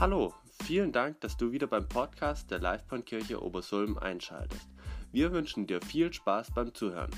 Hallo, 0.00 0.32
vielen 0.62 0.92
Dank, 0.92 1.20
dass 1.22 1.36
du 1.36 1.50
wieder 1.50 1.66
beim 1.66 1.88
Podcast 1.88 2.52
der 2.52 2.60
Livebahnkirche 2.60 3.42
Obersulm 3.42 3.98
einschaltest. 3.98 4.68
Wir 5.10 5.32
wünschen 5.32 5.66
dir 5.66 5.82
viel 5.82 6.12
Spaß 6.12 6.52
beim 6.54 6.72
Zuhören. 6.72 7.10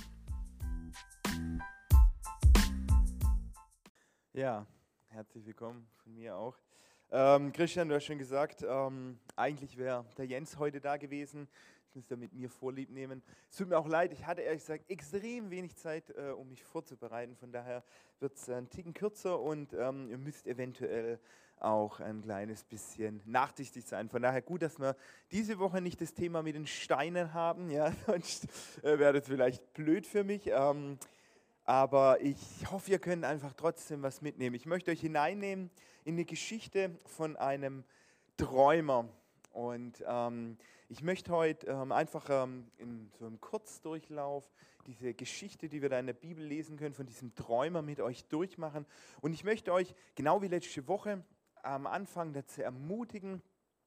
Ja, 4.33 4.67
herzlich 5.09 5.45
willkommen 5.45 5.87
von 6.03 6.15
mir 6.15 6.35
auch. 6.35 6.57
Ähm, 7.11 7.53
Christian, 7.53 7.91
du 7.91 7.97
hast 7.97 8.07
schon 8.07 8.17
gesagt, 8.17 8.65
ähm, 8.67 9.19
eigentlich 9.37 9.77
wäre 9.77 10.07
der 10.17 10.25
Jens 10.25 10.59
heute 10.59 10.81
da 10.81 10.97
gewesen. 10.97 11.49
Ich 11.91 11.95
muss 11.95 12.07
da 12.07 12.17
mit 12.17 12.33
mir 12.33 12.49
Vorlieb 12.49 12.89
nehmen. 12.89 13.23
Es 13.51 13.59
tut 13.59 13.69
mir 13.69 13.77
auch 13.77 13.89
leid, 13.89 14.11
ich 14.15 14.25
hatte 14.25 14.41
ehrlich 14.41 14.63
gesagt 14.63 14.89
extrem 14.89 15.51
wenig 15.51 15.77
Zeit, 15.77 16.09
äh, 16.17 16.31
um 16.31 16.49
mich 16.49 16.65
vorzubereiten. 16.65 17.37
Von 17.37 17.53
daher 17.53 17.85
wird 18.21 18.37
es 18.37 18.49
ein 18.49 18.71
Ticken 18.71 18.95
kürzer 18.95 19.39
und 19.39 19.75
ähm, 19.75 20.09
ihr 20.09 20.17
müsst 20.17 20.47
eventuell 20.47 21.21
auch 21.61 22.01
ein 22.01 22.23
kleines 22.23 22.65
bisschen 22.65 23.21
nachsichtig 23.25 23.85
sein. 23.87 24.09
Von 24.09 24.23
daher 24.23 24.43
gut, 24.43 24.63
dass 24.63 24.79
wir 24.79 24.97
diese 25.31 25.59
Woche 25.59 25.81
nicht 25.81 26.01
das 26.01 26.15
Thema 26.15 26.43
mit 26.43 26.55
den 26.55 26.67
Steinen 26.67 27.35
haben. 27.35 27.71
Ja, 27.71 27.93
sonst 28.07 28.47
äh, 28.83 28.99
wäre 28.99 29.15
das 29.15 29.27
vielleicht 29.27 29.73
blöd 29.75 30.07
für 30.07 30.25
mich. 30.25 30.47
Ähm, 30.47 30.99
aber 31.65 32.21
ich 32.21 32.39
hoffe, 32.71 32.91
ihr 32.91 32.99
könnt 32.99 33.25
einfach 33.25 33.53
trotzdem 33.53 34.03
was 34.03 34.23
mitnehmen. 34.23 34.57
Ich 34.57 34.67
möchte 34.67 34.91
euch 34.91 35.01
hineinnehmen 35.01 35.71
in 36.05 36.15
eine 36.15 36.25
Geschichte 36.25 36.99
von 37.05 37.37
einem 37.37 37.85
Träumer. 38.37 39.09
Und 39.53 40.03
ähm, 40.07 40.57
ich 40.89 41.03
möchte 41.03 41.31
heute 41.33 41.67
ähm, 41.69 41.93
einfach 41.93 42.27
ähm, 42.31 42.67
in 42.79 43.11
so 43.19 43.27
einem 43.27 43.41
Kurzdurchlauf 43.41 44.51
diese 44.87 45.15
Geschichte, 45.15 45.69
die 45.69 45.83
wir 45.83 45.89
da 45.89 45.99
in 45.99 46.07
der 46.07 46.15
Bibel 46.15 46.45
lesen 46.45 46.77
können, 46.77 46.95
von 46.95 47.07
diesem 47.07 47.35
Träumer 47.35 47.83
mit 47.83 48.01
euch 48.01 48.25
durchmachen. 48.25 48.87
Und 49.21 49.33
ich 49.33 49.45
möchte 49.45 49.73
euch, 49.73 49.95
genau 50.15 50.43
wie 50.43 50.49
letzte 50.49 50.89
Woche, 50.89 51.23
am 51.63 51.87
Anfang 51.87 52.33
dazu 52.33 52.63
ermutigen, 52.63 53.43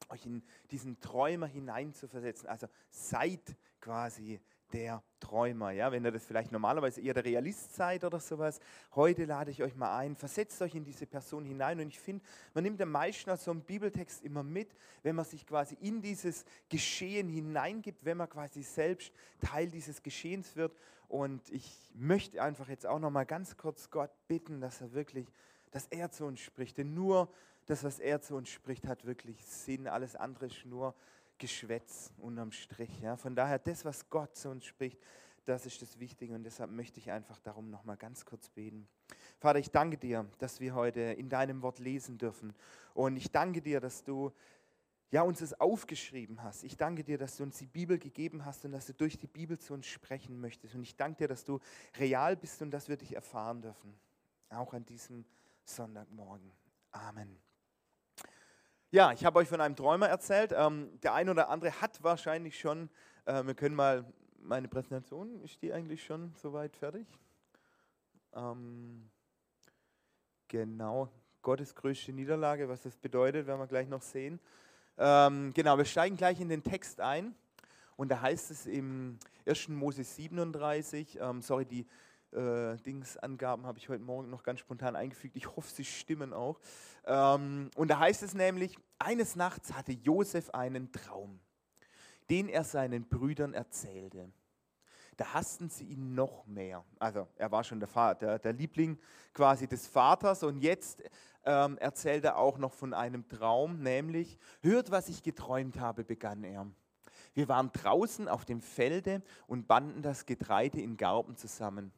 euch 0.09 0.25
in 0.25 0.43
diesen 0.71 0.99
Träumer 0.99 1.47
hineinzuversetzen. 1.47 2.47
Also 2.49 2.67
seid 2.89 3.55
quasi 3.79 4.39
der 4.73 5.03
Träumer. 5.19 5.71
Ja? 5.71 5.91
Wenn 5.91 6.03
ihr 6.03 6.11
das 6.11 6.25
vielleicht 6.25 6.51
normalerweise 6.51 6.99
eher 6.99 7.13
der 7.13 7.25
Realist 7.25 7.75
seid 7.75 8.03
oder 8.03 8.19
sowas, 8.19 8.59
heute 8.95 9.25
lade 9.25 9.51
ich 9.51 9.61
euch 9.61 9.75
mal 9.75 9.97
ein, 9.97 10.15
versetzt 10.15 10.61
euch 10.61 10.75
in 10.75 10.83
diese 10.83 11.05
Person 11.05 11.45
hinein. 11.45 11.79
Und 11.79 11.87
ich 11.87 11.99
finde, 11.99 12.25
man 12.53 12.63
nimmt 12.63 12.81
am 12.81 12.91
meisten 12.91 13.29
aus 13.29 13.43
so 13.43 13.51
einem 13.51 13.61
Bibeltext 13.61 14.23
immer 14.23 14.43
mit, 14.43 14.75
wenn 15.03 15.15
man 15.15 15.25
sich 15.25 15.45
quasi 15.45 15.77
in 15.79 16.01
dieses 16.01 16.43
Geschehen 16.69 17.29
hineingibt, 17.29 18.03
wenn 18.03 18.17
man 18.17 18.29
quasi 18.29 18.63
selbst 18.63 19.13
Teil 19.39 19.69
dieses 19.69 20.01
Geschehens 20.01 20.55
wird. 20.55 20.75
Und 21.07 21.49
ich 21.51 21.91
möchte 21.93 22.41
einfach 22.41 22.67
jetzt 22.67 22.87
auch 22.87 22.99
noch 22.99 23.11
mal 23.11 23.25
ganz 23.25 23.55
kurz 23.55 23.89
Gott 23.91 24.11
bitten, 24.27 24.59
dass 24.59 24.81
er 24.81 24.93
wirklich, 24.93 25.31
dass 25.71 25.85
er 25.87 26.09
zu 26.09 26.25
uns 26.25 26.39
spricht. 26.39 26.77
Denn 26.79 26.95
nur 26.95 27.31
das, 27.65 27.83
was 27.83 27.99
er 27.99 28.21
zu 28.21 28.35
uns 28.35 28.49
spricht, 28.49 28.87
hat 28.87 29.05
wirklich 29.05 29.45
Sinn. 29.45 29.87
Alles 29.87 30.15
andere 30.15 30.47
ist 30.47 30.65
nur 30.65 30.93
Geschwätz 31.37 32.11
unterm 32.17 32.51
Strich. 32.51 33.01
Ja. 33.01 33.17
Von 33.17 33.35
daher, 33.35 33.59
das, 33.59 33.85
was 33.85 34.09
Gott 34.09 34.35
zu 34.35 34.49
uns 34.49 34.65
spricht, 34.65 34.99
das 35.45 35.65
ist 35.65 35.81
das 35.81 35.99
Wichtige 35.99 36.33
und 36.35 36.43
deshalb 36.43 36.71
möchte 36.71 36.99
ich 36.99 37.11
einfach 37.11 37.39
darum 37.39 37.69
noch 37.69 37.83
mal 37.83 37.97
ganz 37.97 38.25
kurz 38.25 38.49
beten. 38.49 38.87
Vater, 39.39 39.59
ich 39.59 39.71
danke 39.71 39.97
dir, 39.97 40.25
dass 40.37 40.61
wir 40.61 40.73
heute 40.73 41.01
in 41.01 41.27
deinem 41.27 41.61
Wort 41.61 41.79
lesen 41.79 42.17
dürfen 42.17 42.53
und 42.93 43.17
ich 43.17 43.29
danke 43.31 43.61
dir, 43.61 43.81
dass 43.81 44.03
du 44.03 44.31
ja, 45.11 45.21
uns 45.21 45.41
es 45.41 45.59
aufgeschrieben 45.59 46.41
hast. 46.41 46.63
Ich 46.63 46.75
danke 46.75 47.03
dir, 47.03 47.19
dass 47.19 47.37
du 47.37 47.43
uns 47.43 47.59
die 47.59 47.67
Bibel 47.67 47.99
gegeben 47.99 48.45
hast 48.45 48.65
und 48.65 48.71
dass 48.71 48.87
du 48.87 48.93
durch 48.93 49.19
die 49.19 49.27
Bibel 49.27 49.59
zu 49.59 49.75
uns 49.75 49.85
sprechen 49.85 50.41
möchtest. 50.41 50.73
Und 50.73 50.81
ich 50.81 50.95
danke 50.95 51.17
dir, 51.17 51.27
dass 51.27 51.43
du 51.43 51.59
real 51.97 52.35
bist 52.35 52.63
und 52.63 52.71
dass 52.71 52.89
wir 52.89 52.97
dich 52.97 53.13
erfahren 53.13 53.61
dürfen. 53.61 53.93
Auch 54.49 54.73
an 54.73 54.85
diesem 54.85 55.23
Sonntagmorgen. 55.65 56.51
Amen. 56.91 57.52
Ja, 58.93 59.11
ich 59.11 59.25
habe 59.25 59.39
euch 59.39 59.47
von 59.47 59.59
einem 59.59 59.75
Träumer 59.75 60.07
erzählt. 60.07 60.53
Ähm, 60.55 60.99
der 61.01 61.15
eine 61.15 61.31
oder 61.31 61.49
andere 61.49 61.81
hat 61.81 62.03
wahrscheinlich 62.03 62.59
schon, 62.59 62.91
äh, 63.25 63.43
wir 63.43 63.55
können 63.55 63.73
mal, 63.73 64.05
meine 64.37 64.67
Präsentation, 64.67 65.41
ist 65.41 65.59
die 65.63 65.73
eigentlich 65.73 66.05
schon 66.05 66.31
soweit 66.35 66.77
fertig? 66.77 67.07
Ähm, 68.35 69.09
genau, 70.47 71.09
Gottes 71.41 71.73
größte 71.73 72.13
Niederlage, 72.13 72.69
was 72.69 72.83
das 72.83 72.95
bedeutet, 72.95 73.47
werden 73.47 73.59
wir 73.59 73.65
gleich 73.65 73.87
noch 73.87 74.03
sehen. 74.03 74.39
Ähm, 74.99 75.51
genau, 75.55 75.75
wir 75.75 75.85
steigen 75.85 76.15
gleich 76.15 76.39
in 76.39 76.49
den 76.49 76.61
Text 76.61 77.01
ein. 77.01 77.33
Und 77.95 78.09
da 78.09 78.21
heißt 78.21 78.51
es 78.51 78.67
im 78.67 79.17
1. 79.47 79.69
Mose 79.69 80.03
37, 80.03 81.17
ähm, 81.19 81.41
sorry, 81.41 81.65
die 81.65 81.87
äh, 82.33 82.77
Dingsangaben 82.77 83.65
habe 83.65 83.77
ich 83.77 83.89
heute 83.89 84.03
Morgen 84.03 84.29
noch 84.29 84.43
ganz 84.43 84.59
spontan 84.59 84.95
eingefügt. 84.95 85.35
Ich 85.35 85.55
hoffe, 85.55 85.69
sie 85.73 85.85
stimmen 85.85 86.33
auch. 86.33 86.59
Ähm, 87.05 87.69
und 87.75 87.87
da 87.89 87.99
heißt 87.99 88.23
es 88.23 88.33
nämlich, 88.33 88.77
eines 88.99 89.35
Nachts 89.35 89.73
hatte 89.73 89.91
Josef 89.91 90.49
einen 90.51 90.91
Traum, 90.91 91.39
den 92.29 92.49
er 92.49 92.63
seinen 92.63 93.07
Brüdern 93.07 93.53
erzählte. 93.53 94.31
Da 95.17 95.33
hassten 95.33 95.69
sie 95.69 95.85
ihn 95.85 96.15
noch 96.15 96.45
mehr. 96.47 96.83
Also 96.97 97.27
er 97.35 97.51
war 97.51 97.63
schon 97.63 97.79
der, 97.79 97.87
Vater, 97.87 98.39
der 98.39 98.53
Liebling 98.53 98.97
quasi 99.33 99.67
des 99.67 99.85
Vaters 99.85 100.41
und 100.43 100.59
jetzt 100.59 101.03
ähm, 101.45 101.77
erzählt 101.77 102.23
er 102.23 102.37
auch 102.37 102.57
noch 102.57 102.73
von 102.73 102.93
einem 102.93 103.27
Traum, 103.27 103.83
nämlich, 103.83 104.39
hört, 104.61 104.91
was 104.91 105.09
ich 105.09 105.21
geträumt 105.21 105.79
habe, 105.79 106.03
begann 106.03 106.43
er. 106.43 106.67
Wir 107.33 107.47
waren 107.47 107.71
draußen 107.71 108.27
auf 108.27 108.45
dem 108.45 108.61
Felde 108.61 109.21
und 109.47 109.67
banden 109.67 110.01
das 110.01 110.25
Getreide 110.25 110.79
in 110.79 110.97
Garben 110.97 111.35
zusammen. 111.35 111.91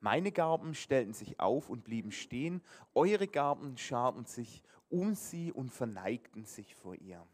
Meine 0.00 0.30
Garben 0.32 0.74
stellten 0.74 1.12
sich 1.12 1.40
auf 1.40 1.70
und 1.70 1.84
blieben 1.84 2.12
stehen, 2.12 2.62
eure 2.94 3.26
Garben 3.26 3.76
scharten 3.76 4.24
sich 4.24 4.62
um 4.88 5.14
sie 5.14 5.52
und 5.52 5.70
verneigten 5.70 6.44
sich 6.44 6.74
vor 6.74 6.94
ihr. 6.94 7.26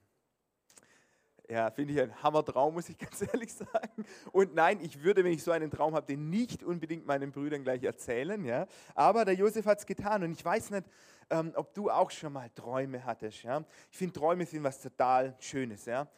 Ja, 1.48 1.70
finde 1.70 1.92
ich 1.92 2.00
ein 2.00 2.22
Hammertraum, 2.22 2.72
muss 2.74 2.88
ich 2.88 2.96
ganz 2.98 3.20
ehrlich 3.20 3.52
sagen. 3.52 4.04
Und 4.32 4.54
nein, 4.54 4.80
ich 4.80 5.02
würde, 5.02 5.22
wenn 5.22 5.32
ich 5.32 5.42
so 5.42 5.50
einen 5.50 5.70
Traum 5.70 5.94
habe, 5.94 6.06
den 6.06 6.30
nicht 6.30 6.62
unbedingt 6.62 7.06
meinen 7.06 7.32
Brüdern 7.32 7.62
gleich 7.62 7.82
erzählen. 7.82 8.42
Ja. 8.44 8.66
Aber 8.94 9.24
der 9.26 9.34
Josef 9.34 9.66
hat 9.66 9.78
es 9.78 9.86
getan 9.86 10.22
und 10.22 10.32
ich 10.32 10.42
weiß 10.42 10.70
nicht, 10.70 10.84
ähm, 11.28 11.52
ob 11.54 11.74
du 11.74 11.90
auch 11.90 12.10
schon 12.10 12.32
mal 12.32 12.48
Träume 12.50 13.04
hattest. 13.04 13.42
Ja. 13.42 13.62
Ich 13.90 13.98
finde, 13.98 14.18
Träume 14.18 14.46
sind 14.46 14.62
was 14.62 14.80
total 14.80 15.36
Schönes. 15.38 15.84
Ja. 15.84 16.08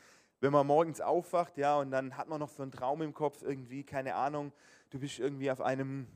Wenn 0.40 0.52
man 0.52 0.66
morgens 0.66 1.00
aufwacht 1.00 1.56
ja, 1.56 1.76
und 1.78 1.90
dann 1.90 2.16
hat 2.16 2.28
man 2.28 2.38
noch 2.38 2.50
so 2.50 2.62
einen 2.62 2.70
Traum 2.70 3.02
im 3.02 3.12
Kopf, 3.12 3.42
irgendwie, 3.42 3.82
keine 3.82 4.14
Ahnung, 4.14 4.52
du 4.90 5.00
bist 5.00 5.18
irgendwie 5.18 5.50
auf 5.50 5.60
einem 5.60 6.06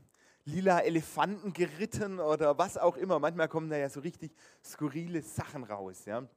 lila 0.45 0.79
Elefanten 0.79 1.53
geritten 1.53 2.19
oder 2.19 2.57
was 2.57 2.77
auch 2.77 2.97
immer. 2.97 3.19
Manchmal 3.19 3.47
kommen 3.47 3.69
da 3.69 3.77
ja 3.77 3.89
so 3.89 3.99
richtig 3.99 4.33
skurrile 4.63 5.21
Sachen 5.21 5.63
raus. 5.63 6.05
Ja. 6.05 6.27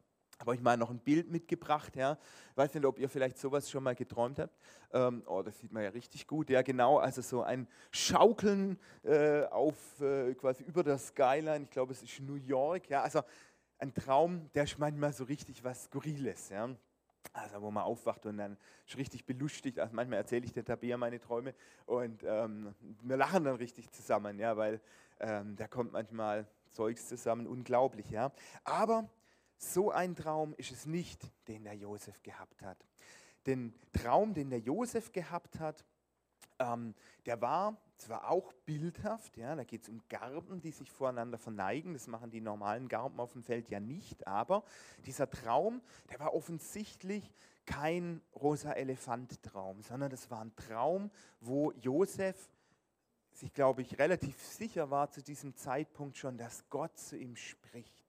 Habe 0.41 0.51
euch 0.51 0.61
mal 0.61 0.77
noch 0.77 0.91
ein 0.91 0.99
Bild 0.99 1.31
mitgebracht. 1.31 1.95
Ja. 1.97 2.19
Weiß 2.57 2.75
nicht, 2.75 2.85
ob 2.85 2.99
ihr 2.99 3.09
vielleicht 3.09 3.39
sowas 3.39 3.71
schon 3.71 3.85
mal 3.85 3.95
geträumt 3.95 4.39
habt. 4.39 4.57
Ähm, 4.93 5.23
oh, 5.27 5.43
das 5.43 5.59
sieht 5.61 5.73
man 5.73 5.83
ja 5.85 5.91
richtig 5.91 6.27
gut. 6.27 6.51
Ja, 6.51 6.63
genau. 6.63 6.99
Also 6.99 7.23
so 7.23 7.43
ein 7.43 7.69
Schaukeln 7.91 8.79
äh, 9.05 9.45
auf 9.45 9.77
äh, 10.01 10.35
quasi 10.35 10.65
über 10.65 10.83
der 10.83 10.99
Skyline. 10.99 11.65
Ich 11.65 11.71
glaube, 11.71 11.93
es 11.93 12.03
ist 12.03 12.21
New 12.21 12.35
York. 12.35 12.89
Ja, 12.89 13.03
also 13.03 13.23
ein 13.79 13.95
Traum, 13.95 14.51
der 14.55 14.65
ist 14.65 14.79
manchmal 14.79 15.13
so 15.13 15.25
richtig 15.25 15.63
was 15.63 15.85
Skurriles. 15.85 16.49
Ja. 16.49 16.69
Also 17.33 17.63
wo 17.63 17.71
man 17.71 17.85
aufwacht 17.85 18.27
und 18.27 18.39
dann 18.39 18.57
ist 18.87 18.97
richtig 18.97 19.25
belustigt. 19.25 19.79
Also 19.79 19.95
manchmal 19.95 20.19
erzähle 20.19 20.45
ich 20.45 20.53
der 20.53 20.65
Tabea 20.65 20.97
meine 20.97 21.19
Träume 21.19 21.55
und 21.87 22.23
ähm, 22.25 22.75
wir 23.03 23.17
lachen 23.17 23.45
dann 23.45 23.57
richtig 23.57 23.91
zusammen, 23.91 24.39
ja, 24.39 24.57
weil 24.57 24.81
ähm, 25.21 25.57
da 25.57 25.67
kommt 25.67 25.93
manchmal 25.93 26.47
Zeugs 26.71 27.09
zusammen, 27.09 27.47
unglaublich, 27.47 28.11
ja. 28.11 28.33
Aber 28.65 29.09
so 29.57 29.91
ein 29.91 30.15
Traum 30.17 30.55
ist 30.57 30.73
es 30.73 30.87
nicht, 30.87 31.23
den 31.49 31.65
der 31.65 31.75
Josef 31.75 32.23
gehabt 32.23 32.63
hat. 32.63 32.85
Den 33.47 33.75
Traum, 33.93 34.35
den 34.35 34.51
der 34.51 34.61
Josef 34.61 35.13
gehabt 35.13 35.61
hat, 35.61 35.85
ähm, 36.59 36.95
der 37.27 37.41
war 37.41 37.77
zwar 37.97 38.31
auch 38.31 38.53
bildhaft, 38.65 39.37
ja, 39.37 39.55
da 39.55 39.65
geht 39.65 39.83
es 39.83 39.89
um 39.89 40.03
Garben, 40.09 40.61
die 40.61 40.71
sich 40.71 40.91
voreinander 40.91 41.39
verneigen, 41.39 41.93
das 41.93 42.07
machen 42.07 42.31
die 42.31 42.41
normalen 42.41 42.89
Garben 42.89 43.21
auf 43.21 43.33
dem 43.33 43.43
Feld 43.43 43.69
ja 43.71 43.81
nicht, 43.81 44.27
aber 44.27 44.65
dieser 45.07 45.31
Traum, 45.31 45.81
der 46.11 46.21
war 46.21 46.35
offensichtlich 46.35 47.35
kein 47.67 48.21
rosa 48.35 48.73
Elefant-Traum, 48.73 49.83
sondern 49.83 50.11
das 50.11 50.31
war 50.31 50.41
ein 50.41 50.55
Traum, 50.57 51.11
wo 51.41 51.73
Josef 51.73 52.51
sich, 53.33 53.53
glaube 53.53 53.83
ich, 53.83 53.99
relativ 53.99 54.41
sicher 54.43 54.91
war 54.91 55.11
zu 55.11 55.23
diesem 55.23 55.57
Zeitpunkt 55.57 56.17
schon, 56.17 56.37
dass 56.37 56.69
Gott 56.69 56.97
zu 56.99 57.17
ihm 57.17 57.37
spricht 57.37 58.04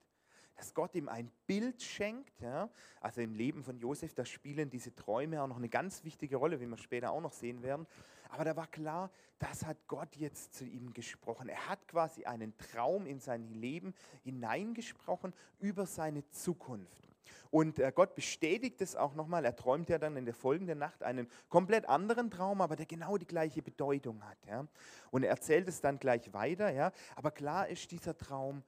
dass 0.56 0.74
Gott 0.74 0.94
ihm 0.94 1.08
ein 1.08 1.30
Bild 1.46 1.82
schenkt. 1.82 2.40
Ja? 2.40 2.68
Also 3.00 3.20
im 3.20 3.34
Leben 3.34 3.62
von 3.62 3.78
Josef, 3.78 4.14
da 4.14 4.24
spielen 4.24 4.70
diese 4.70 4.94
Träume 4.94 5.42
auch 5.42 5.46
noch 5.46 5.58
eine 5.58 5.68
ganz 5.68 6.02
wichtige 6.04 6.36
Rolle, 6.36 6.60
wie 6.60 6.66
wir 6.66 6.78
später 6.78 7.12
auch 7.12 7.20
noch 7.20 7.32
sehen 7.32 7.62
werden. 7.62 7.86
Aber 8.30 8.44
da 8.44 8.56
war 8.56 8.66
klar, 8.66 9.10
das 9.38 9.64
hat 9.64 9.76
Gott 9.86 10.16
jetzt 10.16 10.54
zu 10.54 10.64
ihm 10.64 10.92
gesprochen. 10.92 11.48
Er 11.48 11.68
hat 11.68 11.86
quasi 11.86 12.24
einen 12.24 12.56
Traum 12.58 13.06
in 13.06 13.20
sein 13.20 13.48
Leben 13.54 13.94
hineingesprochen 14.24 15.32
über 15.60 15.86
seine 15.86 16.26
Zukunft. 16.30 17.06
Und 17.50 17.78
äh, 17.78 17.92
Gott 17.94 18.14
bestätigt 18.14 18.80
es 18.80 18.96
auch 18.96 19.14
nochmal. 19.14 19.44
Er 19.44 19.54
träumt 19.54 19.88
ja 19.88 19.98
dann 19.98 20.16
in 20.16 20.24
der 20.24 20.34
folgenden 20.34 20.78
Nacht 20.78 21.02
einen 21.02 21.28
komplett 21.48 21.88
anderen 21.88 22.30
Traum, 22.30 22.60
aber 22.60 22.76
der 22.76 22.86
genau 22.86 23.16
die 23.16 23.26
gleiche 23.26 23.62
Bedeutung 23.62 24.22
hat. 24.24 24.38
Ja? 24.46 24.66
Und 25.10 25.22
er 25.22 25.30
erzählt 25.30 25.68
es 25.68 25.80
dann 25.80 25.98
gleich 25.98 26.32
weiter. 26.32 26.70
Ja? 26.70 26.92
Aber 27.14 27.30
klar 27.30 27.68
ist, 27.68 27.90
dieser 27.90 28.16
Traum 28.16 28.62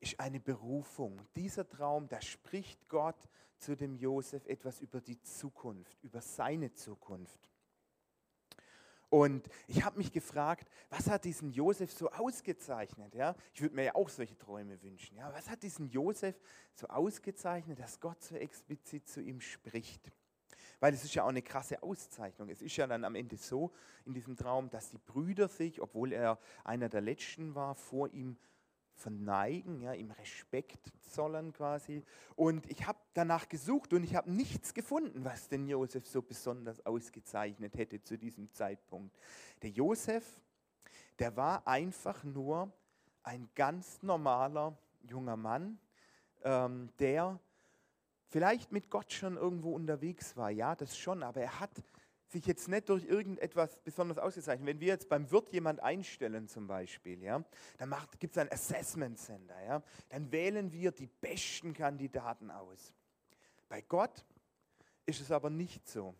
ist 0.00 0.20
eine 0.20 0.40
Berufung. 0.40 1.20
Dieser 1.34 1.68
Traum, 1.68 2.08
da 2.08 2.20
spricht 2.20 2.88
Gott 2.88 3.28
zu 3.58 3.76
dem 3.76 3.96
Josef 3.96 4.46
etwas 4.46 4.80
über 4.80 5.00
die 5.00 5.20
Zukunft, 5.22 6.02
über 6.02 6.20
seine 6.20 6.72
Zukunft. 6.72 7.50
Und 9.08 9.48
ich 9.68 9.84
habe 9.84 9.98
mich 9.98 10.12
gefragt, 10.12 10.68
was 10.90 11.08
hat 11.08 11.24
diesen 11.24 11.52
Josef 11.52 11.92
so 11.92 12.10
ausgezeichnet? 12.10 13.14
Ja? 13.14 13.36
Ich 13.54 13.62
würde 13.62 13.74
mir 13.74 13.84
ja 13.84 13.94
auch 13.94 14.08
solche 14.08 14.36
Träume 14.36 14.82
wünschen. 14.82 15.16
Ja? 15.16 15.32
Was 15.32 15.48
hat 15.48 15.62
diesen 15.62 15.88
Josef 15.88 16.38
so 16.74 16.88
ausgezeichnet, 16.88 17.78
dass 17.78 18.00
Gott 18.00 18.22
so 18.22 18.34
explizit 18.34 19.08
zu 19.08 19.22
ihm 19.22 19.40
spricht? 19.40 20.10
Weil 20.80 20.92
es 20.92 21.04
ist 21.04 21.14
ja 21.14 21.22
auch 21.22 21.28
eine 21.28 21.42
krasse 21.42 21.82
Auszeichnung. 21.82 22.48
Es 22.48 22.60
ist 22.60 22.76
ja 22.76 22.86
dann 22.86 23.04
am 23.04 23.14
Ende 23.14 23.36
so 23.36 23.72
in 24.04 24.12
diesem 24.12 24.36
Traum, 24.36 24.68
dass 24.70 24.90
die 24.90 24.98
Brüder 24.98 25.48
sich, 25.48 25.80
obwohl 25.80 26.12
er 26.12 26.38
einer 26.64 26.88
der 26.88 27.00
Letzten 27.00 27.54
war, 27.54 27.74
vor 27.74 28.08
ihm 28.12 28.36
verneigen, 28.96 29.80
ja, 29.82 29.92
ihm 29.92 30.10
Respekt 30.10 30.92
zollen 31.02 31.52
quasi. 31.52 32.02
Und 32.34 32.68
ich 32.70 32.86
habe 32.86 32.98
danach 33.14 33.48
gesucht 33.48 33.92
und 33.92 34.02
ich 34.02 34.16
habe 34.16 34.30
nichts 34.30 34.74
gefunden, 34.74 35.24
was 35.24 35.48
den 35.48 35.68
Josef 35.68 36.06
so 36.06 36.22
besonders 36.22 36.84
ausgezeichnet 36.84 37.76
hätte 37.76 38.02
zu 38.02 38.16
diesem 38.16 38.52
Zeitpunkt. 38.52 39.16
Der 39.62 39.70
Josef, 39.70 40.40
der 41.18 41.36
war 41.36 41.66
einfach 41.66 42.24
nur 42.24 42.72
ein 43.22 43.48
ganz 43.54 44.02
normaler 44.02 44.76
junger 45.02 45.36
Mann, 45.36 45.78
ähm, 46.42 46.88
der 46.98 47.38
vielleicht 48.28 48.72
mit 48.72 48.90
Gott 48.90 49.12
schon 49.12 49.36
irgendwo 49.36 49.72
unterwegs 49.72 50.36
war. 50.36 50.50
Ja, 50.50 50.74
das 50.74 50.96
schon, 50.96 51.22
aber 51.22 51.40
er 51.40 51.60
hat 51.60 51.70
sich 52.28 52.46
jetzt 52.46 52.68
nicht 52.68 52.88
durch 52.88 53.04
irgendetwas 53.04 53.78
besonders 53.78 54.18
ausgezeichnet. 54.18 54.66
Wenn 54.66 54.80
wir 54.80 54.88
jetzt 54.88 55.08
beim 55.08 55.30
Wirt 55.30 55.50
jemand 55.52 55.80
einstellen 55.80 56.48
zum 56.48 56.66
Beispiel, 56.66 57.22
ja, 57.22 57.44
dann 57.78 57.94
gibt 58.18 58.36
es 58.36 58.42
ein 58.42 58.50
Assessment 58.50 59.18
Center, 59.18 59.60
ja, 59.64 59.82
dann 60.08 60.30
wählen 60.32 60.72
wir 60.72 60.92
die 60.92 61.06
besten 61.06 61.72
Kandidaten 61.72 62.50
aus. 62.50 62.92
Bei 63.68 63.80
Gott 63.80 64.24
ist 65.04 65.20
es 65.20 65.30
aber 65.30 65.50
nicht 65.50 65.86
so. 65.88 66.14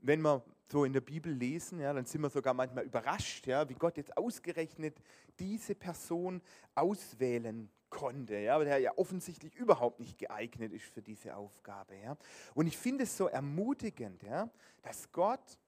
Wenn 0.00 0.20
wir 0.20 0.44
so 0.68 0.84
in 0.84 0.92
der 0.92 1.00
Bibel 1.00 1.32
lesen, 1.32 1.80
ja, 1.80 1.92
dann 1.92 2.06
sind 2.06 2.20
wir 2.20 2.30
sogar 2.30 2.54
manchmal 2.54 2.84
überrascht, 2.84 3.46
ja, 3.46 3.68
wie 3.68 3.74
Gott 3.74 3.96
jetzt 3.96 4.16
ausgerechnet 4.16 5.00
diese 5.38 5.74
Person 5.74 6.42
auswählen 6.74 7.70
konnte, 7.96 8.36
ja, 8.36 8.58
der 8.58 8.76
ja 8.78 8.92
offensichtlich 8.96 9.54
überhaupt 9.56 10.00
nicht 10.00 10.18
geeignet 10.18 10.70
ist 10.70 10.84
für 10.84 11.00
diese 11.00 11.34
Aufgabe. 11.34 11.96
Ja. 11.96 12.18
Und 12.54 12.66
ich 12.66 12.76
finde 12.76 13.04
es 13.04 13.16
so 13.16 13.26
ermutigend, 13.26 14.22
ja, 14.22 14.50
dass 14.82 15.10
Gott 15.12 15.58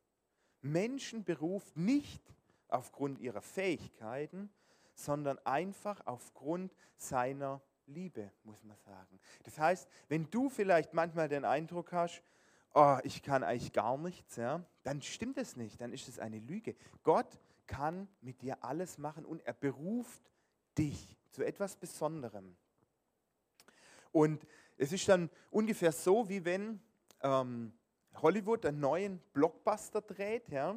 Menschen 0.60 1.24
beruft, 1.24 1.74
nicht 1.74 2.22
aufgrund 2.68 3.18
ihrer 3.18 3.40
Fähigkeiten, 3.40 4.50
sondern 4.94 5.38
einfach 5.46 6.02
aufgrund 6.04 6.74
seiner 6.98 7.62
Liebe, 7.86 8.30
muss 8.44 8.62
man 8.62 8.76
sagen. 8.76 9.18
Das 9.44 9.58
heißt, 9.58 9.88
wenn 10.08 10.30
du 10.30 10.50
vielleicht 10.50 10.92
manchmal 10.92 11.30
den 11.30 11.46
Eindruck 11.46 11.92
hast, 11.92 12.22
oh, 12.74 12.98
ich 13.04 13.22
kann 13.22 13.42
eigentlich 13.42 13.72
gar 13.72 13.96
nichts, 13.96 14.36
ja, 14.36 14.62
dann 14.82 15.00
stimmt 15.00 15.38
es 15.38 15.56
nicht, 15.56 15.80
dann 15.80 15.94
ist 15.94 16.08
es 16.08 16.18
eine 16.18 16.40
Lüge. 16.40 16.76
Gott 17.04 17.40
kann 17.66 18.06
mit 18.20 18.42
dir 18.42 18.62
alles 18.62 18.98
machen 18.98 19.24
und 19.24 19.40
er 19.46 19.54
beruft 19.54 20.30
dich 20.76 21.17
zu 21.38 21.46
etwas 21.46 21.76
Besonderem. 21.76 22.56
Und 24.10 24.44
es 24.76 24.92
ist 24.92 25.08
dann 25.08 25.30
ungefähr 25.50 25.92
so, 25.92 26.28
wie 26.28 26.44
wenn 26.44 26.80
ähm, 27.22 27.72
Hollywood 28.16 28.66
einen 28.66 28.80
neuen 28.80 29.20
Blockbuster 29.32 30.00
dreht, 30.00 30.48
ja, 30.48 30.76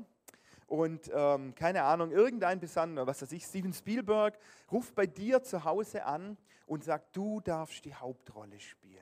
und 0.68 1.12
ähm, 1.14 1.56
keine 1.56 1.84
Ahnung, 1.84 2.12
irgendein 2.12 2.60
Besonderer, 2.60 3.08
was 3.08 3.24
weiß 3.24 3.32
ich, 3.32 3.44
Steven 3.44 3.74
Spielberg, 3.74 4.38
ruft 4.72 4.94
bei 4.96 5.06
dir 5.08 5.42
zu 5.42 5.64
Hause 5.64 6.06
an 6.06 6.38
und 6.66 6.84
sagt, 6.84 7.18
du 7.18 7.42
darfst 7.42 7.84
die 7.84 7.94
Hauptrolle 7.94 8.60
spielen. 8.60 9.02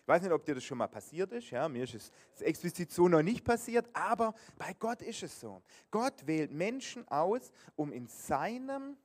Ich 0.00 0.08
weiß 0.08 0.22
nicht, 0.22 0.32
ob 0.32 0.44
dir 0.44 0.54
das 0.54 0.64
schon 0.64 0.78
mal 0.78 0.88
passiert 0.88 1.30
ist. 1.32 1.50
Ja, 1.50 1.68
mir 1.68 1.84
ist 1.84 1.94
es 1.94 2.40
explizit 2.40 2.90
so 2.90 3.08
noch 3.08 3.22
nicht 3.22 3.44
passiert, 3.44 3.86
aber 3.92 4.34
bei 4.56 4.72
Gott 4.72 5.02
ist 5.02 5.22
es 5.22 5.38
so. 5.38 5.62
Gott 5.90 6.26
wählt 6.26 6.50
Menschen 6.50 7.06
aus, 7.08 7.52
um 7.76 7.92
in 7.92 8.06
seinem 8.08 8.96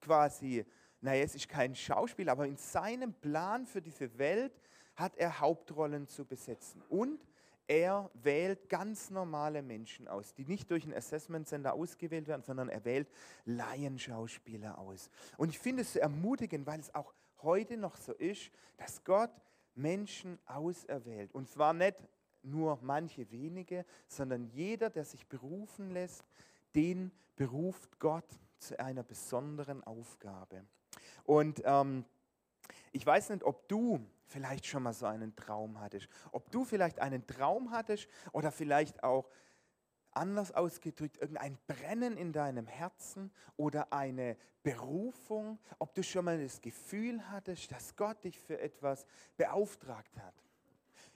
quasi 0.00 0.64
naja, 1.00 1.24
es 1.24 1.34
ist 1.34 1.48
kein 1.48 1.74
Schauspiel, 1.74 2.28
aber 2.28 2.46
in 2.46 2.56
seinem 2.56 3.12
Plan 3.14 3.66
für 3.66 3.80
diese 3.80 4.18
Welt 4.18 4.52
hat 4.96 5.16
er 5.16 5.40
Hauptrollen 5.40 6.06
zu 6.08 6.24
besetzen. 6.24 6.82
Und 6.88 7.20
er 7.66 8.10
wählt 8.14 8.68
ganz 8.68 9.10
normale 9.10 9.62
Menschen 9.62 10.08
aus, 10.08 10.34
die 10.34 10.44
nicht 10.44 10.70
durch 10.70 10.84
ein 10.84 10.92
Assessment 10.92 11.48
Center 11.48 11.72
ausgewählt 11.72 12.26
werden, 12.26 12.42
sondern 12.42 12.68
er 12.68 12.84
wählt 12.84 13.08
Laienschauspieler 13.44 14.76
aus. 14.78 15.08
Und 15.36 15.50
ich 15.50 15.58
finde 15.58 15.82
es 15.82 15.92
so 15.92 16.00
ermutigend, 16.00 16.66
weil 16.66 16.80
es 16.80 16.94
auch 16.94 17.14
heute 17.42 17.76
noch 17.76 17.96
so 17.96 18.12
ist, 18.12 18.50
dass 18.76 19.04
Gott 19.04 19.30
Menschen 19.74 20.38
auserwählt. 20.46 21.32
Und 21.32 21.48
zwar 21.48 21.72
nicht 21.72 21.96
nur 22.42 22.78
manche 22.82 23.30
wenige, 23.30 23.84
sondern 24.08 24.46
jeder, 24.46 24.90
der 24.90 25.04
sich 25.04 25.26
berufen 25.26 25.90
lässt, 25.92 26.24
den 26.74 27.12
beruft 27.36 27.98
Gott 27.98 28.28
zu 28.58 28.78
einer 28.78 29.02
besonderen 29.02 29.82
Aufgabe. 29.84 30.64
Und 31.24 31.62
ähm, 31.64 32.04
ich 32.92 33.04
weiß 33.04 33.30
nicht, 33.30 33.44
ob 33.44 33.68
du 33.68 34.00
vielleicht 34.26 34.66
schon 34.66 34.82
mal 34.82 34.92
so 34.92 35.06
einen 35.06 35.34
Traum 35.36 35.80
hattest, 35.80 36.08
ob 36.32 36.50
du 36.50 36.64
vielleicht 36.64 37.00
einen 37.00 37.26
Traum 37.26 37.70
hattest 37.70 38.08
oder 38.32 38.52
vielleicht 38.52 39.02
auch 39.02 39.28
anders 40.12 40.52
ausgedrückt, 40.52 41.18
irgendein 41.18 41.58
Brennen 41.66 42.16
in 42.16 42.32
deinem 42.32 42.66
Herzen 42.66 43.30
oder 43.56 43.92
eine 43.92 44.36
Berufung, 44.62 45.58
ob 45.78 45.94
du 45.94 46.02
schon 46.02 46.24
mal 46.24 46.42
das 46.42 46.60
Gefühl 46.60 47.30
hattest, 47.30 47.70
dass 47.72 47.96
Gott 47.96 48.24
dich 48.24 48.38
für 48.38 48.58
etwas 48.60 49.06
beauftragt 49.36 50.18
hat. 50.18 50.34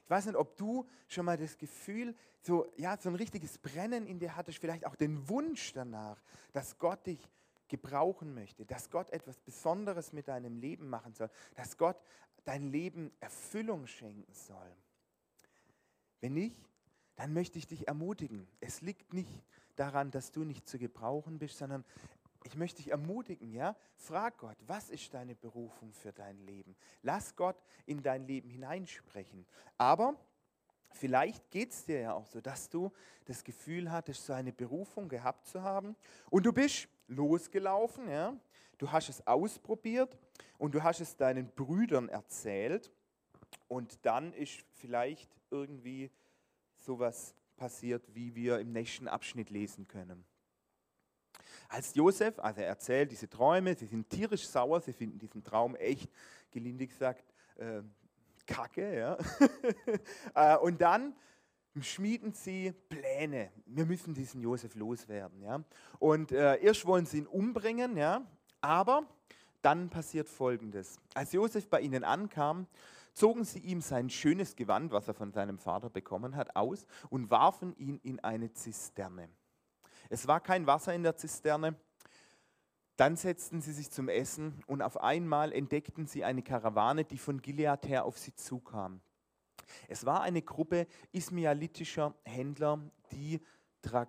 Ich 0.05 0.11
weiß 0.11 0.27
nicht, 0.27 0.37
ob 0.37 0.57
du 0.57 0.87
schon 1.09 1.25
mal 1.25 1.37
das 1.37 1.57
Gefühl, 1.57 2.15
so, 2.41 2.71
ja, 2.77 2.97
so 2.99 3.09
ein 3.09 3.15
richtiges 3.15 3.59
Brennen 3.59 4.07
in 4.07 4.19
dir 4.19 4.37
hattest, 4.37 4.59
vielleicht 4.59 4.85
auch 4.85 4.97
den 4.97 5.29
Wunsch 5.29 5.73
danach, 5.73 6.23
dass 6.53 6.79
Gott 6.79 7.07
dich 7.07 7.27
gebrauchen 7.77 8.35
möchte, 8.35 8.65
dass 8.65 8.91
Gott 8.91 9.11
etwas 9.11 9.41
Besonderes 9.41 10.13
mit 10.13 10.29
deinem 10.29 10.57
Leben 10.57 10.89
machen 10.89 11.15
soll, 11.15 11.31
dass 11.55 11.77
Gott 11.77 11.97
dein 12.45 12.71
Leben 12.71 13.11
Erfüllung 13.21 13.87
schenken 13.87 14.33
soll. 14.33 14.77
Wenn 16.21 16.35
nicht, 16.35 16.57
dann 17.17 17.33
möchte 17.33 17.59
ich 17.59 17.67
dich 17.67 17.89
ermutigen. 17.89 18.47
Es 18.61 18.81
liegt 18.81 19.13
nicht 19.13 19.45
daran, 19.77 20.11
dass 20.11 20.31
du 20.31 20.45
nicht 20.45 20.69
zu 20.69 20.79
gebrauchen 20.79 21.39
bist, 21.39 21.59
sondern 21.59 21.85
ich 22.45 22.57
möchte 22.57 22.83
dich 22.83 22.91
ermutigen, 22.91 23.53
ja? 23.53 23.75
Frag 23.97 24.39
Gott, 24.39 24.57
was 24.67 24.91
ist 24.91 25.13
deine 25.15 25.35
Berufung 25.35 25.93
für 25.93 26.13
dein 26.13 26.39
Leben? 26.41 26.77
Lass 27.03 27.35
Gott 27.35 27.57
in 27.87 28.03
dein 28.03 28.27
Leben 28.27 28.51
hineinsprechen. 28.51 29.47
Aber 29.79 30.15
vielleicht 30.93 31.51
geht 31.51 31.73
es 31.73 31.85
dir 31.85 32.01
ja 32.01 32.13
auch 32.13 32.27
so, 32.27 32.41
dass 32.41 32.69
du 32.69 32.93
das 33.25 33.43
Gefühl 33.43 33.91
hattest, 33.91 34.27
so 34.27 34.35
eine 34.35 34.53
Berufung 34.53 35.09
gehabt 35.09 35.47
zu 35.47 35.63
haben 35.63 35.97
und 36.31 36.45
du 36.45 36.53
bist 36.53 36.89
losgelaufen, 37.09 38.09
ja? 38.09 38.37
du 38.79 38.91
hast 38.93 39.09
es 39.09 39.27
ausprobiert 39.27 40.17
und 40.59 40.75
du 40.75 40.83
hast 40.83 41.01
es 41.01 41.17
deinen 41.17 41.49
Brüdern 41.51 42.09
erzählt 42.09 42.91
und 43.69 44.05
dann 44.05 44.33
ist 44.33 44.65
vielleicht 44.73 45.31
irgendwie 45.51 46.11
sowas 46.77 47.35
passiert, 47.57 48.15
wie 48.15 48.35
wir 48.35 48.59
im 48.59 48.73
nächsten 48.73 49.09
Abschnitt 49.09 49.51
lesen 49.51 49.87
können. 49.89 50.25
Als 51.69 51.95
Josef, 51.95 52.39
also 52.39 52.61
er 52.61 52.69
erzählt 52.69 53.11
diese 53.11 53.29
Träume, 53.29 53.75
sie 53.75 53.87
sind 53.87 54.09
tierisch 54.09 54.47
sauer, 54.47 54.81
sie 54.81 54.93
finden 54.93 55.19
diesen 55.19 55.43
Traum 55.43 55.77
echt, 55.77 56.11
gelinde 56.51 56.87
gesagt, 56.87 57.25
äh, 57.57 57.83
kacke. 58.47 58.99
Ja? 58.99 59.19
Äh, 60.35 60.57
und 60.59 60.81
dann 60.81 61.15
schmieden 61.81 62.33
sie 62.33 62.73
Pläne. 62.89 63.51
Wir 63.67 63.87
müssen 63.87 64.15
diesen 64.15 64.41
Josef 64.41 64.75
loswerden. 64.75 65.43
Ja? 65.43 65.65
Und 65.99 66.33
äh, 66.33 66.57
erst 66.61 66.87
wollen 66.87 67.07
sie 67.07 67.19
ihn 67.19 67.27
umbringen, 67.27 67.97
ja? 67.97 68.25
aber 68.61 69.07
dann 69.63 69.89
passiert 69.89 70.29
Folgendes. 70.29 70.99
Als 71.15 71.33
Josef 71.33 71.69
bei 71.69 71.81
ihnen 71.81 72.05
ankam, 72.05 72.67
zogen 73.13 73.45
sie 73.45 73.61
ihm 73.61 73.81
sein 73.81 74.11
schönes 74.11 74.57
Gewand, 74.57 74.93
was 74.93 75.09
er 75.09 75.15
von 75.15 75.33
seinem 75.33 75.59
Vater 75.59 75.89
bekommen 75.89 76.37
hat, 76.37 76.55
aus 76.57 76.87
und 77.11 77.31
warfen 77.31 77.75
ihn 77.77 77.99
in 78.03 78.21
eine 78.21 78.53
Zisterne. 78.53 79.29
Es 80.11 80.27
war 80.27 80.41
kein 80.41 80.67
Wasser 80.67 80.95
in 80.95 81.03
der 81.03 81.17
Zisterne. 81.17 81.77
Dann 82.97 83.17
setzten 83.17 83.61
sie 83.61 83.73
sich 83.73 83.91
zum 83.91 84.09
Essen 84.09 84.63
und 84.67 84.83
auf 84.83 85.01
einmal 85.01 85.53
entdeckten 85.53 86.07
sie 86.07 86.23
eine 86.25 86.43
Karawane, 86.43 87.05
die 87.05 87.19
von 87.19 87.43
Gilead 87.43 87.89
her 87.89 88.05
auf 88.05 88.19
sie 88.19 88.35
zukam. 88.35 89.01
Es 89.89 90.05
war 90.05 90.23
eine 90.23 90.43
Gruppe 90.43 90.87
ismaelitischer 91.13 92.15
Händler, 92.25 92.81
die 93.13 93.41
Tra 93.83 94.07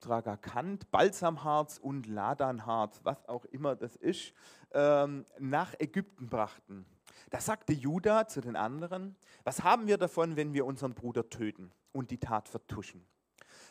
Tragakant, 0.00 0.90
Balsamharz 0.90 1.78
und 1.78 2.06
Ladanharz, 2.06 3.00
was 3.04 3.26
auch 3.26 3.46
immer 3.46 3.74
das 3.74 3.96
ist, 3.96 4.34
ähm, 4.72 5.24
nach 5.38 5.74
Ägypten 5.78 6.28
brachten. 6.28 6.84
Da 7.30 7.40
sagte 7.40 7.72
Judah 7.72 8.28
zu 8.28 8.42
den 8.42 8.54
anderen, 8.54 9.16
was 9.44 9.62
haben 9.62 9.86
wir 9.86 9.96
davon, 9.96 10.36
wenn 10.36 10.52
wir 10.52 10.66
unseren 10.66 10.92
Bruder 10.92 11.30
töten 11.30 11.72
und 11.92 12.10
die 12.10 12.18
Tat 12.18 12.50
vertuschen? 12.50 13.06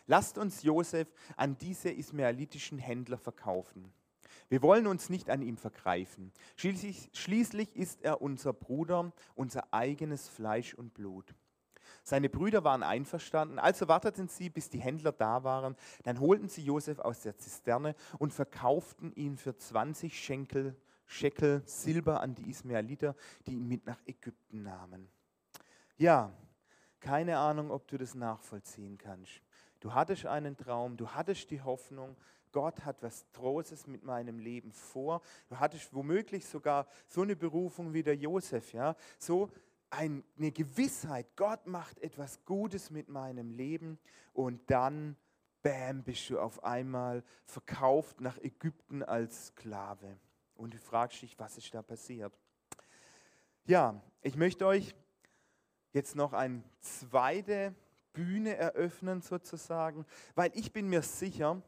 Lasst 0.07 0.37
uns 0.37 0.63
Josef 0.63 1.13
an 1.37 1.57
diese 1.57 1.91
ismaelitischen 1.91 2.79
Händler 2.79 3.17
verkaufen. 3.17 3.93
Wir 4.49 4.61
wollen 4.61 4.87
uns 4.87 5.09
nicht 5.09 5.29
an 5.29 5.41
ihm 5.41 5.57
vergreifen. 5.57 6.31
Schließlich, 6.55 7.09
schließlich 7.13 7.75
ist 7.75 8.01
er 8.03 8.21
unser 8.21 8.53
Bruder, 8.53 9.11
unser 9.35 9.73
eigenes 9.73 10.27
Fleisch 10.27 10.73
und 10.73 10.93
Blut. 10.93 11.33
Seine 12.03 12.29
Brüder 12.29 12.63
waren 12.63 12.83
einverstanden, 12.83 13.59
also 13.59 13.87
warteten 13.87 14.27
sie, 14.27 14.49
bis 14.49 14.69
die 14.69 14.79
Händler 14.79 15.13
da 15.13 15.43
waren. 15.43 15.75
Dann 16.03 16.19
holten 16.19 16.49
sie 16.49 16.63
Josef 16.63 16.99
aus 16.99 17.21
der 17.21 17.37
Zisterne 17.37 17.95
und 18.19 18.33
verkauften 18.33 19.13
ihn 19.13 19.37
für 19.37 19.55
20 19.55 20.17
Schenkel, 20.17 20.75
Schekel 21.05 21.61
Silber 21.65 22.21
an 22.21 22.35
die 22.35 22.49
Ismaeliter, 22.49 23.15
die 23.45 23.53
ihn 23.53 23.67
mit 23.67 23.85
nach 23.85 24.01
Ägypten 24.05 24.63
nahmen. 24.63 25.09
Ja, 25.97 26.33
keine 26.99 27.37
Ahnung, 27.37 27.71
ob 27.71 27.87
du 27.87 27.97
das 27.97 28.15
nachvollziehen 28.15 28.97
kannst. 28.97 29.41
Du 29.79 29.93
hattest 29.93 30.25
einen 30.25 30.55
Traum, 30.55 30.95
du 30.95 31.09
hattest 31.09 31.51
die 31.51 31.61
Hoffnung, 31.61 32.15
Gott 32.53 32.85
hat 32.85 33.03
was 33.03 33.25
Großes 33.33 33.87
mit 33.87 34.03
meinem 34.03 34.39
Leben 34.39 34.71
vor. 34.71 35.21
Du 35.49 35.59
hattest 35.59 35.93
womöglich 35.93 36.45
sogar 36.45 36.87
so 37.07 37.21
eine 37.21 37.35
Berufung 37.35 37.91
wie 37.91 38.03
der 38.03 38.15
Josef, 38.15 38.71
ja, 38.71 38.95
so 39.19 39.49
eine 39.89 40.51
Gewissheit, 40.51 41.35
Gott 41.35 41.67
macht 41.67 41.99
etwas 41.99 42.43
Gutes 42.45 42.89
mit 42.89 43.09
meinem 43.09 43.51
Leben 43.51 43.99
und 44.31 44.71
dann, 44.71 45.15
bam, 45.61 46.03
bist 46.03 46.29
du 46.29 46.39
auf 46.39 46.63
einmal 46.63 47.23
verkauft 47.45 48.21
nach 48.21 48.37
Ägypten 48.39 49.03
als 49.03 49.47
Sklave. 49.47 50.17
Und 50.55 50.73
du 50.73 50.77
fragst 50.77 51.21
dich, 51.21 51.37
was 51.37 51.57
ist 51.57 51.73
da 51.73 51.81
passiert? 51.81 52.33
Ja, 53.65 54.01
ich 54.21 54.35
möchte 54.35 54.65
euch 54.65 54.95
jetzt 55.91 56.15
noch 56.15 56.33
eine 56.33 56.63
zweite 56.79 57.75
Bühne 58.13 58.55
eröffnen 58.55 59.21
sozusagen, 59.21 60.05
weil 60.35 60.51
ich 60.55 60.71
bin 60.71 60.89
mir 60.89 61.01
sicher, 61.01 61.61